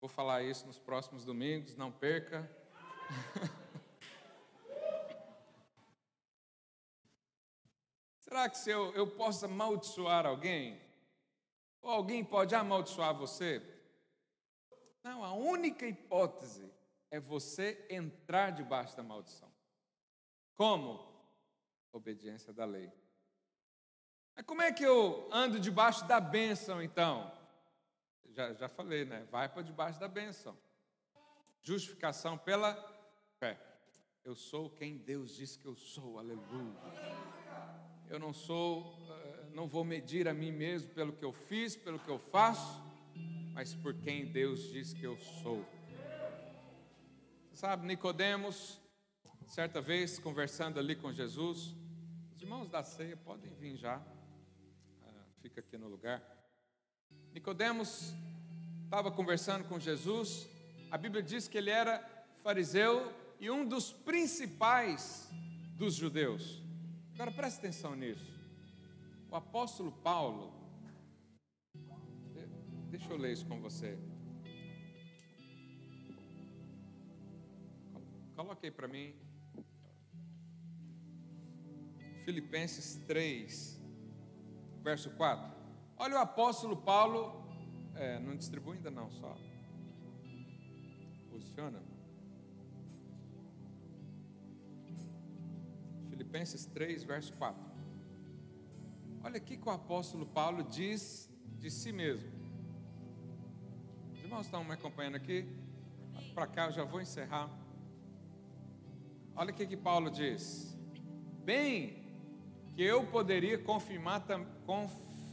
Vou 0.00 0.08
falar 0.08 0.42
isso 0.42 0.66
nos 0.66 0.78
próximos 0.78 1.26
domingos, 1.26 1.76
não 1.76 1.92
perca. 1.92 2.50
Será 8.18 8.48
que 8.48 8.56
se 8.56 8.70
eu, 8.70 8.94
eu 8.94 9.06
posso 9.06 9.44
amaldiçoar 9.44 10.24
alguém? 10.24 10.80
Ou 11.82 11.90
alguém 11.90 12.24
pode 12.24 12.54
amaldiçoar 12.54 13.14
você? 13.14 13.60
Não, 15.02 15.22
a 15.22 15.34
única 15.34 15.86
hipótese 15.86 16.72
é 17.10 17.20
você 17.20 17.86
entrar 17.90 18.52
debaixo 18.52 18.96
da 18.96 19.02
maldição. 19.02 19.52
Como? 20.54 21.06
Obediência 21.92 22.54
da 22.54 22.64
lei. 22.64 22.90
Mas 24.34 24.46
como 24.46 24.62
é 24.62 24.72
que 24.72 24.84
eu 24.84 25.28
ando 25.30 25.60
debaixo 25.60 26.06
da 26.06 26.20
bênção, 26.20 26.82
então? 26.82 27.38
Já, 28.30 28.52
já 28.54 28.68
falei, 28.68 29.04
né? 29.04 29.26
Vai 29.30 29.48
para 29.48 29.62
debaixo 29.62 29.98
da 29.98 30.08
bênção. 30.08 30.56
Justificação 31.62 32.38
pela 32.38 32.74
fé. 33.38 33.58
Eu 34.24 34.34
sou 34.34 34.70
quem 34.70 34.98
Deus 34.98 35.34
diz 35.34 35.56
que 35.56 35.66
eu 35.66 35.74
sou, 35.74 36.18
aleluia. 36.18 36.78
Eu 38.08 38.18
não 38.18 38.32
sou, 38.32 38.96
eh, 39.10 39.50
não 39.52 39.66
vou 39.66 39.84
medir 39.84 40.28
a 40.28 40.34
mim 40.34 40.52
mesmo 40.52 40.92
pelo 40.94 41.12
que 41.12 41.24
eu 41.24 41.32
fiz, 41.32 41.76
pelo 41.76 41.98
que 41.98 42.08
eu 42.08 42.18
faço, 42.18 42.82
mas 43.52 43.74
por 43.74 43.94
quem 43.94 44.26
Deus 44.26 44.70
diz 44.72 44.92
que 44.92 45.04
eu 45.04 45.16
sou. 45.16 45.64
Sabe, 47.52 47.86
Nicodemos 47.86 48.80
certa 49.50 49.80
vez, 49.80 50.16
conversando 50.16 50.78
ali 50.78 50.94
com 50.94 51.12
Jesus, 51.12 51.74
os 52.36 52.40
irmãos 52.40 52.68
da 52.68 52.84
ceia 52.84 53.16
podem 53.16 53.52
vir 53.54 53.76
já, 53.76 53.96
ah, 53.96 55.24
fica 55.42 55.58
aqui 55.58 55.76
no 55.76 55.88
lugar. 55.88 56.39
Nicodemos 57.32 58.14
estava 58.84 59.10
conversando 59.10 59.64
com 59.68 59.78
Jesus, 59.78 60.48
a 60.90 60.98
Bíblia 60.98 61.22
diz 61.22 61.46
que 61.46 61.56
ele 61.56 61.70
era 61.70 62.04
fariseu 62.42 63.12
e 63.38 63.50
um 63.50 63.64
dos 63.66 63.92
principais 63.92 65.28
dos 65.76 65.94
judeus. 65.94 66.62
Agora 67.14 67.30
preste 67.30 67.58
atenção 67.58 67.94
nisso. 67.94 68.32
O 69.30 69.36
apóstolo 69.36 69.92
Paulo, 69.92 70.52
deixa 72.90 73.12
eu 73.12 73.16
ler 73.16 73.32
isso 73.32 73.46
com 73.46 73.60
você. 73.60 73.98
Coloque 78.34 78.66
aí 78.66 78.72
para 78.72 78.88
mim. 78.88 79.14
Filipenses 82.24 82.96
3, 83.06 83.80
verso 84.82 85.10
4. 85.10 85.59
Olha 86.02 86.14
o 86.14 86.18
apóstolo 86.18 86.78
Paulo, 86.78 87.44
é, 87.94 88.18
não 88.20 88.34
distribui 88.34 88.78
ainda 88.78 88.90
não, 88.90 89.10
só 89.10 89.36
posiciona. 91.28 91.78
Filipenses 96.08 96.64
3, 96.64 97.04
verso 97.04 97.34
4. 97.34 97.62
Olha 99.22 99.36
aqui 99.36 99.58
que 99.58 99.68
o 99.68 99.70
apóstolo 99.70 100.24
Paulo 100.24 100.64
diz 100.64 101.30
de 101.58 101.70
si 101.70 101.92
mesmo. 101.92 102.32
Os 104.14 104.20
irmãos 104.20 104.46
estão 104.46 104.64
me 104.64 104.72
acompanhando 104.72 105.16
aqui? 105.16 105.46
Para 106.32 106.46
cá 106.46 106.64
eu 106.68 106.72
já 106.72 106.82
vou 106.82 107.02
encerrar. 107.02 107.50
Olha 109.36 109.50
o 109.50 109.54
que, 109.54 109.76
Paulo 109.76 110.10
diz. 110.10 110.74
Bem, 111.44 112.10
que 112.72 112.82
eu 112.82 113.06
poderia 113.08 113.58
confirmar, 113.58 114.24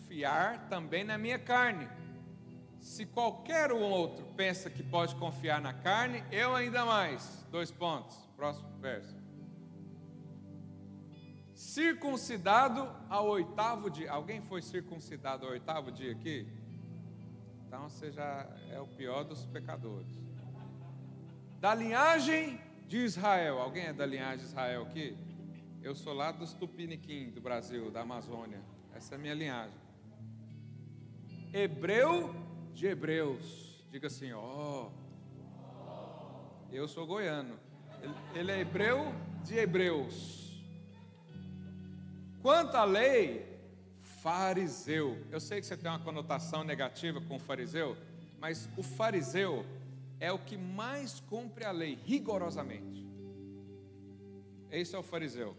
confiar 0.07 0.69
também 0.69 1.03
na 1.03 1.17
minha 1.17 1.37
carne. 1.37 1.87
Se 2.79 3.05
qualquer 3.05 3.73
um 3.73 3.81
outro 3.81 4.25
pensa 4.37 4.69
que 4.69 4.81
pode 4.81 5.13
confiar 5.15 5.59
na 5.59 5.73
carne, 5.73 6.23
eu 6.31 6.55
ainda 6.55 6.85
mais. 6.85 7.45
Dois 7.51 7.69
pontos. 7.71 8.15
Próximo 8.37 8.69
verso. 8.79 9.15
Circuncidado 11.53 12.89
ao 13.09 13.27
oitavo 13.27 13.89
dia. 13.89 14.11
Alguém 14.11 14.41
foi 14.41 14.61
circuncidado 14.61 15.45
ao 15.45 15.51
oitavo 15.51 15.91
dia 15.91 16.13
aqui? 16.13 16.47
Então 17.65 17.89
você 17.89 18.09
já 18.09 18.47
é 18.71 18.79
o 18.79 18.87
pior 18.87 19.25
dos 19.25 19.45
pecadores. 19.45 20.15
Da 21.59 21.75
linhagem 21.75 22.61
de 22.87 22.99
Israel. 22.99 23.59
Alguém 23.59 23.87
é 23.87 23.93
da 23.93 24.05
linhagem 24.05 24.37
de 24.37 24.45
Israel 24.45 24.83
aqui? 24.83 25.17
Eu 25.81 25.95
sou 25.95 26.13
lá 26.13 26.31
dos 26.31 26.53
Tupiniquim, 26.53 27.31
do 27.31 27.41
Brasil, 27.41 27.91
da 27.91 28.01
Amazônia. 28.01 28.61
Essa 28.93 29.15
é 29.15 29.17
a 29.17 29.19
minha 29.19 29.33
linhagem. 29.33 29.86
Hebreu 31.53 32.33
de 32.73 32.87
Hebreus. 32.87 33.85
Diga 33.89 34.07
assim, 34.07 34.31
ó. 34.33 34.89
Oh, 34.89 35.07
eu 36.71 36.87
sou 36.87 37.05
goiano. 37.07 37.57
Ele, 38.33 38.51
é 38.51 38.59
hebreu 38.59 39.13
de 39.43 39.55
Hebreus. 39.55 40.63
Quanto 42.41 42.75
à 42.75 42.83
lei, 42.83 43.59
fariseu. 44.01 45.17
Eu 45.31 45.39
sei 45.39 45.59
que 45.59 45.65
você 45.65 45.75
tem 45.75 45.89
uma 45.89 45.99
conotação 45.99 46.63
negativa 46.63 47.19
com 47.21 47.39
fariseu, 47.39 47.97
mas 48.39 48.69
o 48.77 48.83
fariseu 48.83 49.65
é 50.19 50.31
o 50.31 50.39
que 50.39 50.57
mais 50.57 51.19
cumpre 51.21 51.65
a 51.65 51.71
lei 51.71 51.97
rigorosamente. 52.05 53.07
Esse 54.69 54.95
é 54.95 54.99
o 54.99 55.03
fariseu, 55.03 55.55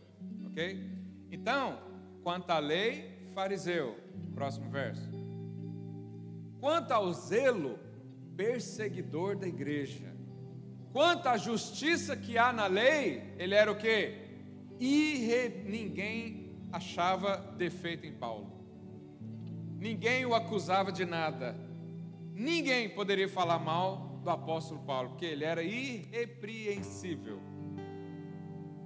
ok? 0.47 0.79
Então, 1.31 1.79
quanto 2.23 2.51
à 2.51 2.59
lei, 2.59 3.27
fariseu. 3.35 3.99
Próximo 4.35 4.71
verso. 4.71 5.18
Quanto 6.61 6.93
ao 6.93 7.13
zelo, 7.13 7.79
perseguidor 8.37 9.37
da 9.37 9.47
igreja. 9.47 10.15
Quanto 10.93 11.29
à 11.29 11.37
justiça 11.37 12.17
que 12.17 12.39
há 12.39 12.53
na 12.53 12.67
lei, 12.67 13.35
ele 13.39 13.55
era 13.55 13.71
o 13.71 13.77
que? 13.77 14.15
Irre... 14.81 15.65
Ninguém 15.65 16.57
achava 16.73 17.37
defeito 17.57 18.07
em 18.07 18.13
Paulo. 18.13 18.53
Ninguém 19.79 20.27
o 20.27 20.35
acusava 20.35 20.91
de 20.91 21.05
nada. 21.05 21.57
Ninguém 22.35 22.89
poderia 22.89 23.29
falar 23.29 23.59
mal 23.59 24.21
do 24.23 24.31
apóstolo 24.31 24.81
Paulo, 24.81 25.11
porque 25.11 25.25
ele 25.25 25.45
era 25.45 25.63
irrepreensível. 25.63 27.41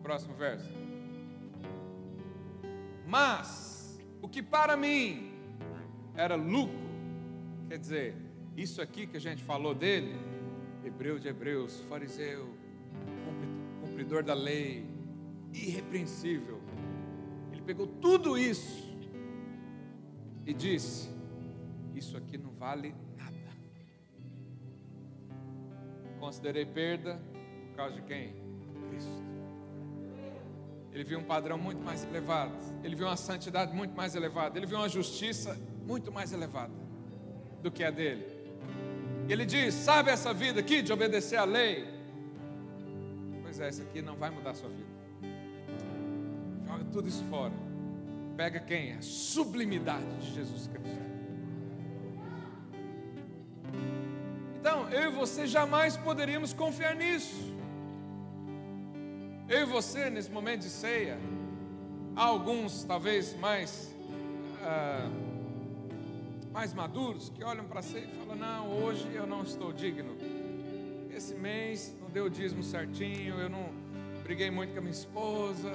Próximo 0.03 0.35
verso. 0.35 0.71
Mas 3.07 3.99
o 4.21 4.29
que 4.29 4.43
para 4.43 4.77
mim 4.77 5.33
era 6.15 6.35
lucro, 6.35 6.82
quer 7.73 7.79
dizer, 7.79 8.15
isso 8.55 8.83
aqui 8.83 9.07
que 9.07 9.17
a 9.17 9.21
gente 9.21 9.43
falou 9.43 9.75
dele, 9.75 10.15
hebreu 10.85 11.19
de 11.19 11.27
hebreus, 11.27 11.81
fariseu, 11.89 12.55
cumpridor 13.81 14.23
da 14.23 14.35
lei, 14.35 14.87
irrepreensível. 15.55 16.61
Ele 17.51 17.63
pegou 17.63 17.87
tudo 17.87 18.37
isso 18.37 18.95
e 20.45 20.53
disse: 20.53 21.09
Isso 21.95 22.15
aqui 22.15 22.37
não 22.37 22.53
vale 22.53 22.95
considerei 26.21 26.67
perda 26.67 27.21
por 27.71 27.77
causa 27.77 27.95
de 27.95 28.03
quem? 28.03 28.35
Cristo. 28.91 29.23
Ele 30.93 31.05
viu 31.05 31.19
um 31.19 31.25
padrão 31.25 31.57
muito 31.57 31.83
mais 31.83 32.05
elevado, 32.05 32.55
ele 32.85 32.95
viu 32.95 33.07
uma 33.07 33.17
santidade 33.17 33.75
muito 33.75 33.97
mais 33.97 34.15
elevada, 34.15 34.59
ele 34.59 34.67
viu 34.67 34.77
uma 34.77 34.91
justiça 34.91 35.59
muito 35.87 36.13
mais 36.13 36.35
elevada 36.35 36.82
do 37.63 37.71
que 37.71 37.85
a 37.85 37.91
dele. 37.91 38.27
Ele 39.29 39.47
diz: 39.47 39.75
Sabe 39.75 40.11
essa 40.11 40.35
vida 40.35 40.61
aqui 40.61 40.83
de 40.83 40.93
obedecer 40.93 41.37
à 41.37 41.45
lei? 41.45 41.87
Pois 43.43 43.61
é, 43.61 43.69
essa 43.69 43.83
aqui 43.83 44.03
não 44.03 44.17
vai 44.17 44.31
mudar 44.31 44.51
a 44.51 44.55
sua 44.55 44.69
vida. 44.69 44.93
Joga 46.67 46.85
tudo 46.93 47.09
isso 47.09 47.25
fora. 47.25 47.53
Pega 48.37 48.61
quem? 48.61 48.95
A 48.95 49.03
sublimidade 49.03 50.07
de 50.21 50.35
Jesus 50.35 50.67
Cristo. 50.67 51.03
Então, 54.59 54.89
eu 54.91 55.11
e 55.11 55.13
você 55.13 55.47
jamais 55.47 55.97
poderíamos 55.97 56.53
confiar 56.53 56.95
nisso. 56.95 57.53
Eu 59.49 59.63
e 59.63 59.65
você, 59.65 60.09
nesse 60.09 60.31
momento 60.31 60.61
de 60.61 60.71
ceia, 60.71 61.19
há 62.17 62.23
alguns 62.23 62.85
talvez 62.85 63.37
mais, 63.39 63.95
ah, 64.63 65.11
mais 66.53 66.75
maduros 66.75 67.31
que 67.31 67.43
olham 67.43 67.65
para 67.65 67.83
ceia 67.83 68.05
e 68.05 68.19
falam: 68.19 68.37
Não, 68.37 68.85
hoje 68.85 69.09
eu 69.15 69.27
não 69.27 69.43
estou 69.43 69.73
digno. 69.73 70.17
Esse 71.11 71.35
mês 71.35 71.97
não 72.01 72.11
deu 72.11 72.27
o 72.27 72.31
dízimo 72.31 72.63
certinho, 72.63 73.39
eu 73.39 73.49
não 73.49 73.71
briguei 74.23 74.51
muito 74.51 74.73
com 74.73 74.79
a 74.79 74.83
minha 74.83 74.93
esposa. 74.93 75.73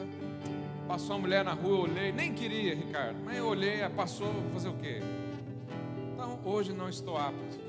Passou 0.88 1.16
uma 1.16 1.24
mulher 1.24 1.44
na 1.44 1.54
rua, 1.54 1.88
eu 1.88 1.92
olhei, 1.92 2.12
nem 2.12 2.34
queria, 2.34 2.74
Ricardo, 2.74 3.18
mas 3.26 3.38
eu 3.38 3.46
olhei, 3.46 3.88
passou, 3.90 4.32
vou 4.32 4.52
fazer 4.52 4.70
o 4.70 4.78
quê? 4.78 5.00
Então, 6.14 6.40
hoje 6.46 6.72
não 6.72 6.88
estou 6.88 7.18
apto. 7.18 7.60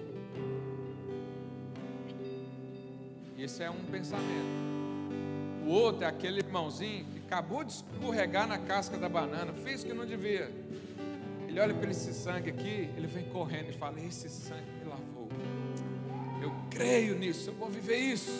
Esse 3.37 3.63
é 3.63 3.71
um 3.71 3.85
pensamento. 3.91 4.69
O 5.67 5.71
outro 5.71 6.05
é 6.05 6.07
aquele 6.07 6.39
irmãozinho 6.39 7.05
que 7.07 7.19
acabou 7.19 7.65
de 7.65 7.73
escorregar 7.73 8.47
na 8.47 8.59
casca 8.59 8.97
da 8.97 9.09
banana, 9.09 9.53
fez 9.53 9.83
o 9.83 9.87
que 9.87 9.93
não 9.93 10.07
devia. 10.07 10.51
Ele 11.59 11.65
olha 11.65 11.75
para 11.75 11.91
esse 11.91 12.15
sangue 12.15 12.51
aqui, 12.51 12.89
ele 12.97 13.09
vem 13.09 13.25
correndo 13.25 13.71
e 13.71 13.73
fala: 13.73 14.01
Esse 14.01 14.29
sangue 14.29 14.71
me 14.79 14.85
lavou. 14.89 15.29
Eu 16.41 16.53
creio 16.71 17.19
nisso, 17.19 17.51
eu 17.51 17.55
vou 17.55 17.69
viver 17.69 17.97
isso. 17.97 18.31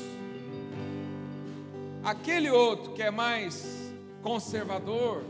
Aquele 2.05 2.49
outro 2.49 2.93
que 2.93 3.03
é 3.03 3.11
mais 3.11 3.93
conservador, 4.23 5.25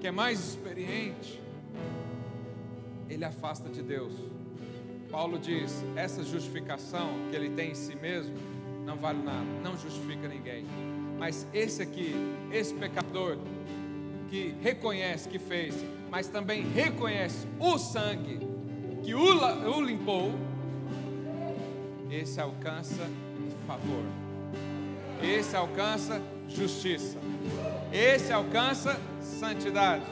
que 0.00 0.08
é 0.08 0.10
mais 0.10 0.40
experiente, 0.40 1.40
ele 3.08 3.24
afasta 3.24 3.68
de 3.68 3.80
Deus. 3.80 4.12
Paulo 5.08 5.38
diz: 5.38 5.84
essa 5.94 6.24
justificação 6.24 7.10
que 7.30 7.36
ele 7.36 7.50
tem 7.50 7.70
em 7.70 7.76
si 7.76 7.94
mesmo 7.94 8.34
não 8.84 8.96
vale 8.96 9.22
nada, 9.22 9.46
não 9.62 9.78
justifica 9.78 10.26
ninguém. 10.26 10.66
Mas 11.16 11.46
esse 11.54 11.80
aqui, 11.80 12.12
esse 12.50 12.74
pecador 12.74 13.38
que 14.32 14.56
reconhece 14.62 15.28
que 15.28 15.38
fez, 15.38 15.74
mas 16.10 16.26
também 16.26 16.62
reconhece 16.62 17.46
o 17.60 17.76
sangue 17.76 18.40
que 19.04 19.14
o, 19.14 19.80
limpou, 19.82 20.32
esse 22.10 22.40
alcança 22.40 23.10
favor, 23.66 24.02
esse 25.22 25.54
alcança 25.54 26.22
justiça, 26.48 27.18
esse 27.92 28.32
alcança 28.32 28.98
santidade. 29.20 30.06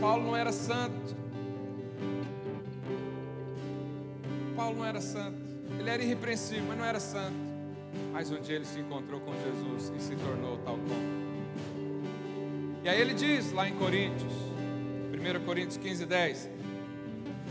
Paulo 0.00 0.24
não 0.24 0.36
era 0.36 0.50
santo. 0.50 1.14
Paulo 4.56 4.78
não 4.78 4.84
era 4.84 5.00
santo. 5.00 5.38
Ele 5.78 5.88
era 5.88 6.02
irrepreensível, 6.02 6.64
mas 6.66 6.76
não 6.76 6.84
era 6.84 6.98
santo. 6.98 7.36
Mas 8.12 8.32
um 8.32 8.40
dia 8.40 8.56
ele 8.56 8.64
se 8.64 8.80
encontrou 8.80 9.20
com 9.20 9.32
Jesus 9.32 9.92
e 9.96 10.02
se 10.02 10.16
tornou 10.16 10.56
tal 10.58 10.76
como. 10.76 11.21
E 12.84 12.88
aí 12.88 13.00
ele 13.00 13.14
diz 13.14 13.52
lá 13.52 13.68
em 13.68 13.76
Coríntios, 13.76 14.32
1 14.32 15.44
Coríntios 15.44 15.76
15, 15.76 16.04
10, 16.04 16.50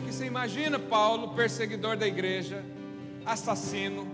que 0.06 0.12
você 0.12 0.26
imagina 0.26 0.78
Paulo, 0.78 1.30
perseguidor 1.30 1.96
da 1.96 2.06
igreja, 2.06 2.66
assassino, 3.26 4.06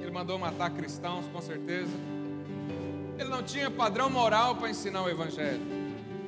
ele 0.00 0.10
mandou 0.10 0.38
matar 0.38 0.70
cristãos, 0.70 1.26
com 1.26 1.42
certeza. 1.42 1.92
Ele 3.18 3.28
não 3.28 3.42
tinha 3.42 3.70
padrão 3.70 4.08
moral 4.08 4.56
para 4.56 4.70
ensinar 4.70 5.02
o 5.02 5.10
evangelho. 5.10 5.60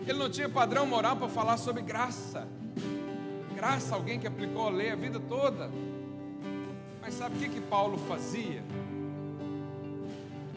Ele 0.06 0.18
não 0.18 0.28
tinha 0.28 0.48
padrão 0.48 0.86
moral 0.86 1.16
para 1.16 1.28
falar 1.28 1.56
sobre 1.56 1.80
graça. 1.80 2.46
Graça, 3.54 3.94
alguém 3.94 4.20
que 4.20 4.26
aplicou 4.26 4.66
a 4.66 4.70
lei 4.70 4.90
a 4.90 4.94
vida 4.94 5.18
toda. 5.18 5.70
Mas 7.00 7.14
sabe 7.14 7.36
o 7.36 7.38
que, 7.38 7.48
que 7.48 7.60
Paulo 7.62 7.96
fazia? 7.96 8.62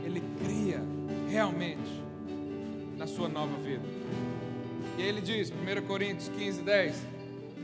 Ele 0.04 0.22
cria 0.44 0.82
realmente 1.30 2.07
na 2.98 3.06
sua 3.06 3.30
nova 3.30 3.56
vida. 3.58 3.86
E 4.98 5.02
ele 5.02 5.22
diz, 5.22 5.52
1 5.52 5.86
Coríntios 5.86 6.30
15, 6.30 6.62
10: 6.64 6.96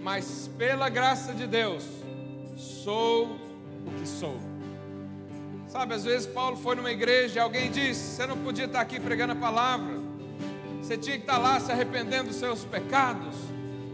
Mas 0.01 0.49
pela 0.57 0.88
graça 0.88 1.34
de 1.34 1.47
Deus, 1.47 1.84
sou 2.55 3.25
o 3.86 3.91
que 3.99 4.07
sou. 4.07 4.38
Sabe, 5.67 5.95
às 5.95 6.03
vezes 6.03 6.27
Paulo 6.27 6.55
foi 6.55 6.75
numa 6.75 6.91
igreja 6.91 7.38
e 7.38 7.39
alguém 7.39 7.71
disse: 7.71 8.15
Você 8.15 8.27
não 8.27 8.38
podia 8.38 8.65
estar 8.65 8.81
aqui 8.81 8.99
pregando 8.99 9.34
a 9.34 9.36
palavra, 9.36 9.99
você 10.79 10.95
tinha 10.95 11.17
que 11.17 11.23
estar 11.23 11.39
lá 11.39 11.59
se 11.59 11.71
arrependendo 11.71 12.27
dos 12.27 12.36
seus 12.36 12.63
pecados. 12.63 13.36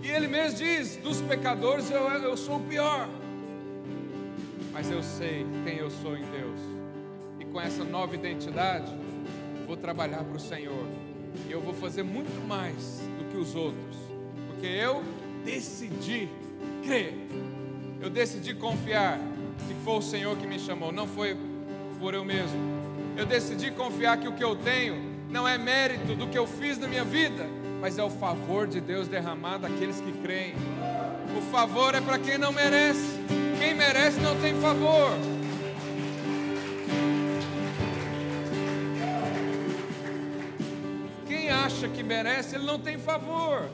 E 0.04 0.10
ele 0.10 0.28
mesmo 0.28 0.58
diz: 0.58 0.98
Dos 0.98 1.22
pecadores 1.22 1.90
eu, 1.90 2.04
eu 2.10 2.36
sou 2.36 2.58
o 2.58 2.64
pior. 2.64 3.08
Mas 4.74 4.92
eu 4.92 5.02
sei 5.02 5.46
quem 5.64 5.78
eu 5.78 5.90
sou 5.90 6.16
em 6.16 6.26
Deus, 6.26 6.60
e 7.40 7.46
com 7.46 7.60
essa 7.60 7.84
nova 7.84 8.14
identidade, 8.14 8.94
vou 9.66 9.76
trabalhar 9.76 10.24
para 10.24 10.36
o 10.36 10.40
Senhor 10.40 11.09
e 11.48 11.52
eu 11.52 11.62
vou 11.62 11.74
fazer 11.74 12.04
muito 12.04 12.46
mais 12.48 13.02
do 13.18 13.26
que 13.32 13.38
os 13.38 13.56
outros, 13.56 13.98
porque 14.48 14.68
eu 14.68 15.04
decidi 15.44 16.30
crer, 16.84 17.14
eu 18.02 18.10
decidi 18.10 18.54
confiar 18.54 19.20
que 19.68 19.74
foi 19.84 19.94
o 19.94 20.02
Senhor 20.02 20.38
que 20.38 20.48
me 20.48 20.58
chamou, 20.58 20.92
não 20.92 21.08
foi 21.08 21.38
por 22.00 22.14
eu 22.14 22.24
mesmo. 22.24 22.58
Eu 23.18 23.26
decidi 23.26 23.72
confiar 23.72 24.18
que 24.18 24.28
o 24.28 24.34
que 24.34 24.44
eu 24.44 24.56
tenho 24.56 24.96
não 25.30 25.48
é 25.48 25.58
mérito 25.58 26.16
do 26.16 26.28
que 26.28 26.38
eu 26.38 26.48
fiz 26.48 26.78
na 26.78 26.88
minha 26.88 27.04
vida, 27.04 27.46
mas 27.82 27.98
é 27.98 28.04
o 28.04 28.10
favor 28.10 28.68
de 28.68 28.80
Deus 28.80 29.08
derramado 29.08 29.66
àqueles 29.66 30.00
que 30.00 30.12
creem. 30.24 30.54
O 31.38 31.42
favor 31.52 31.94
é 31.94 32.02
para 32.02 32.18
quem 32.18 32.38
não 32.38 32.52
merece, 32.52 33.20
quem 33.60 33.74
merece 33.74 34.20
não 34.22 34.40
tem 34.40 34.54
favor. 34.56 35.12
Acha 41.80 41.88
que 41.88 42.04
merece, 42.04 42.56
ele 42.56 42.66
não 42.66 42.78
tem 42.78 42.98
favor. 42.98 43.70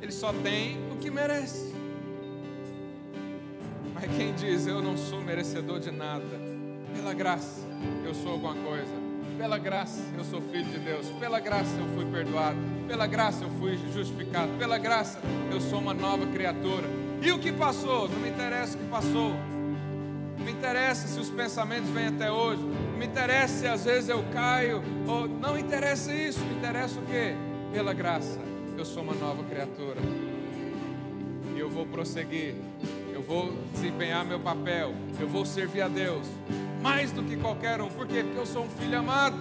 Ele 0.00 0.10
só 0.10 0.32
tem 0.32 0.78
o 0.90 0.96
que 0.96 1.10
merece. 1.10 1.74
Mas 3.92 4.04
quem 4.16 4.32
diz 4.32 4.66
eu 4.66 4.80
não 4.80 4.96
sou 4.96 5.20
merecedor 5.20 5.80
de 5.80 5.90
nada, 5.90 6.24
pela 6.94 7.12
graça 7.12 7.60
eu 8.04 8.14
sou 8.14 8.32
alguma 8.32 8.54
coisa, 8.54 8.94
pela 9.36 9.58
graça 9.58 10.00
eu 10.16 10.24
sou 10.24 10.40
filho 10.40 10.64
de 10.64 10.78
Deus, 10.78 11.10
pela 11.20 11.38
graça 11.40 11.76
eu 11.78 11.86
fui 11.94 12.10
perdoado, 12.10 12.56
pela 12.86 13.06
graça 13.06 13.44
eu 13.44 13.50
fui 13.58 13.78
justificado, 13.92 14.52
pela 14.58 14.78
graça 14.78 15.20
eu 15.52 15.60
sou 15.60 15.80
uma 15.80 15.92
nova 15.92 16.26
criatura. 16.26 16.88
E 17.20 17.30
o 17.32 17.38
que 17.38 17.52
passou? 17.52 18.08
Não 18.08 18.18
me 18.20 18.30
interessa 18.30 18.78
o 18.78 18.80
que 18.80 18.86
passou. 18.86 19.32
Não 20.48 20.54
me 20.54 20.60
interessa 20.60 21.06
se 21.06 21.20
os 21.20 21.28
pensamentos 21.28 21.90
vêm 21.90 22.06
até 22.06 22.32
hoje 22.32 22.62
me 22.96 23.04
interessa 23.04 23.52
se 23.52 23.66
às 23.66 23.84
vezes 23.84 24.08
eu 24.08 24.24
caio, 24.32 24.82
ou 25.06 25.28
não 25.28 25.58
interessa 25.58 26.10
isso, 26.10 26.40
me 26.40 26.54
interessa 26.54 26.98
o 26.98 27.02
que? 27.02 27.34
Pela 27.70 27.92
graça, 27.92 28.40
eu 28.78 28.82
sou 28.82 29.02
uma 29.02 29.12
nova 29.12 29.44
criatura. 29.44 30.00
E 31.54 31.58
eu 31.58 31.68
vou 31.68 31.84
prosseguir, 31.84 32.54
eu 33.12 33.20
vou 33.20 33.52
desempenhar 33.74 34.24
meu 34.24 34.40
papel, 34.40 34.94
eu 35.20 35.28
vou 35.28 35.44
servir 35.44 35.82
a 35.82 35.88
Deus, 35.88 36.26
mais 36.80 37.12
do 37.12 37.22
que 37.22 37.36
qualquer 37.36 37.82
um, 37.82 37.88
por 37.88 38.06
quê? 38.06 38.22
Porque 38.24 38.38
eu 38.38 38.46
sou 38.46 38.64
um 38.64 38.70
filho 38.70 38.98
amado. 38.98 39.36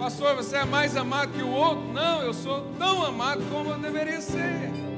Pastor, 0.00 0.34
você 0.34 0.56
é 0.56 0.64
mais 0.64 0.96
amado 0.96 1.32
que 1.32 1.44
o 1.44 1.48
outro? 1.48 1.92
Não, 1.92 2.22
eu 2.22 2.34
sou 2.34 2.66
tão 2.76 3.06
amado 3.06 3.40
como 3.52 3.70
eu 3.70 3.78
deveria 3.78 4.20
ser. 4.20 4.91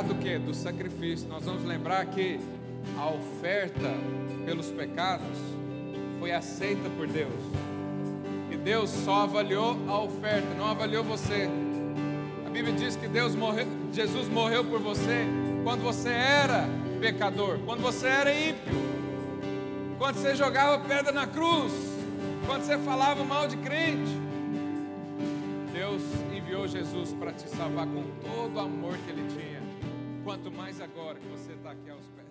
Lembrar 0.00 0.02
do 0.02 0.14
que? 0.14 0.38
Do 0.38 0.54
sacrifício. 0.54 1.28
Nós 1.28 1.44
vamos 1.44 1.64
lembrar 1.64 2.06
que 2.06 2.40
a 2.96 3.08
oferta 3.08 3.94
pelos 4.44 4.70
pecados 4.70 5.38
foi 6.18 6.32
aceita 6.32 6.88
por 6.96 7.06
Deus. 7.06 7.32
E 8.50 8.56
Deus 8.56 8.90
só 8.90 9.22
avaliou 9.22 9.76
a 9.88 10.00
oferta, 10.00 10.48
não 10.56 10.66
avaliou 10.66 11.04
você. 11.04 11.48
A 12.46 12.50
Bíblia 12.50 12.74
diz 12.74 12.96
que 12.96 13.08
Deus 13.08 13.34
morreu, 13.34 13.66
Jesus 13.92 14.28
morreu 14.28 14.64
por 14.64 14.80
você 14.80 15.26
quando 15.62 15.82
você 15.82 16.08
era 16.08 16.66
pecador, 17.00 17.58
quando 17.64 17.80
você 17.80 18.06
era 18.06 18.34
ímpio, 18.34 18.74
quando 19.98 20.16
você 20.16 20.34
jogava 20.34 20.78
pedra 20.78 21.12
na 21.12 21.26
cruz, 21.26 21.72
quando 22.46 22.62
você 22.62 22.76
falava 22.78 23.22
mal 23.24 23.46
de 23.46 23.56
crente. 23.58 24.18
Deus 25.72 26.02
enviou 26.34 26.66
Jesus 26.66 27.12
para 27.12 27.32
te 27.32 27.48
salvar 27.48 27.86
com 27.86 28.02
todo 28.22 28.56
o 28.56 28.60
amor 28.60 28.96
que 28.98 29.10
Ele 29.10 29.26
tinha. 29.28 29.49
Quanto 30.24 30.50
mais 30.50 30.80
agora 30.80 31.18
que 31.18 31.26
você 31.28 31.52
está 31.52 31.70
aqui 31.70 31.88
aos 31.90 32.06
pés. 32.08 32.29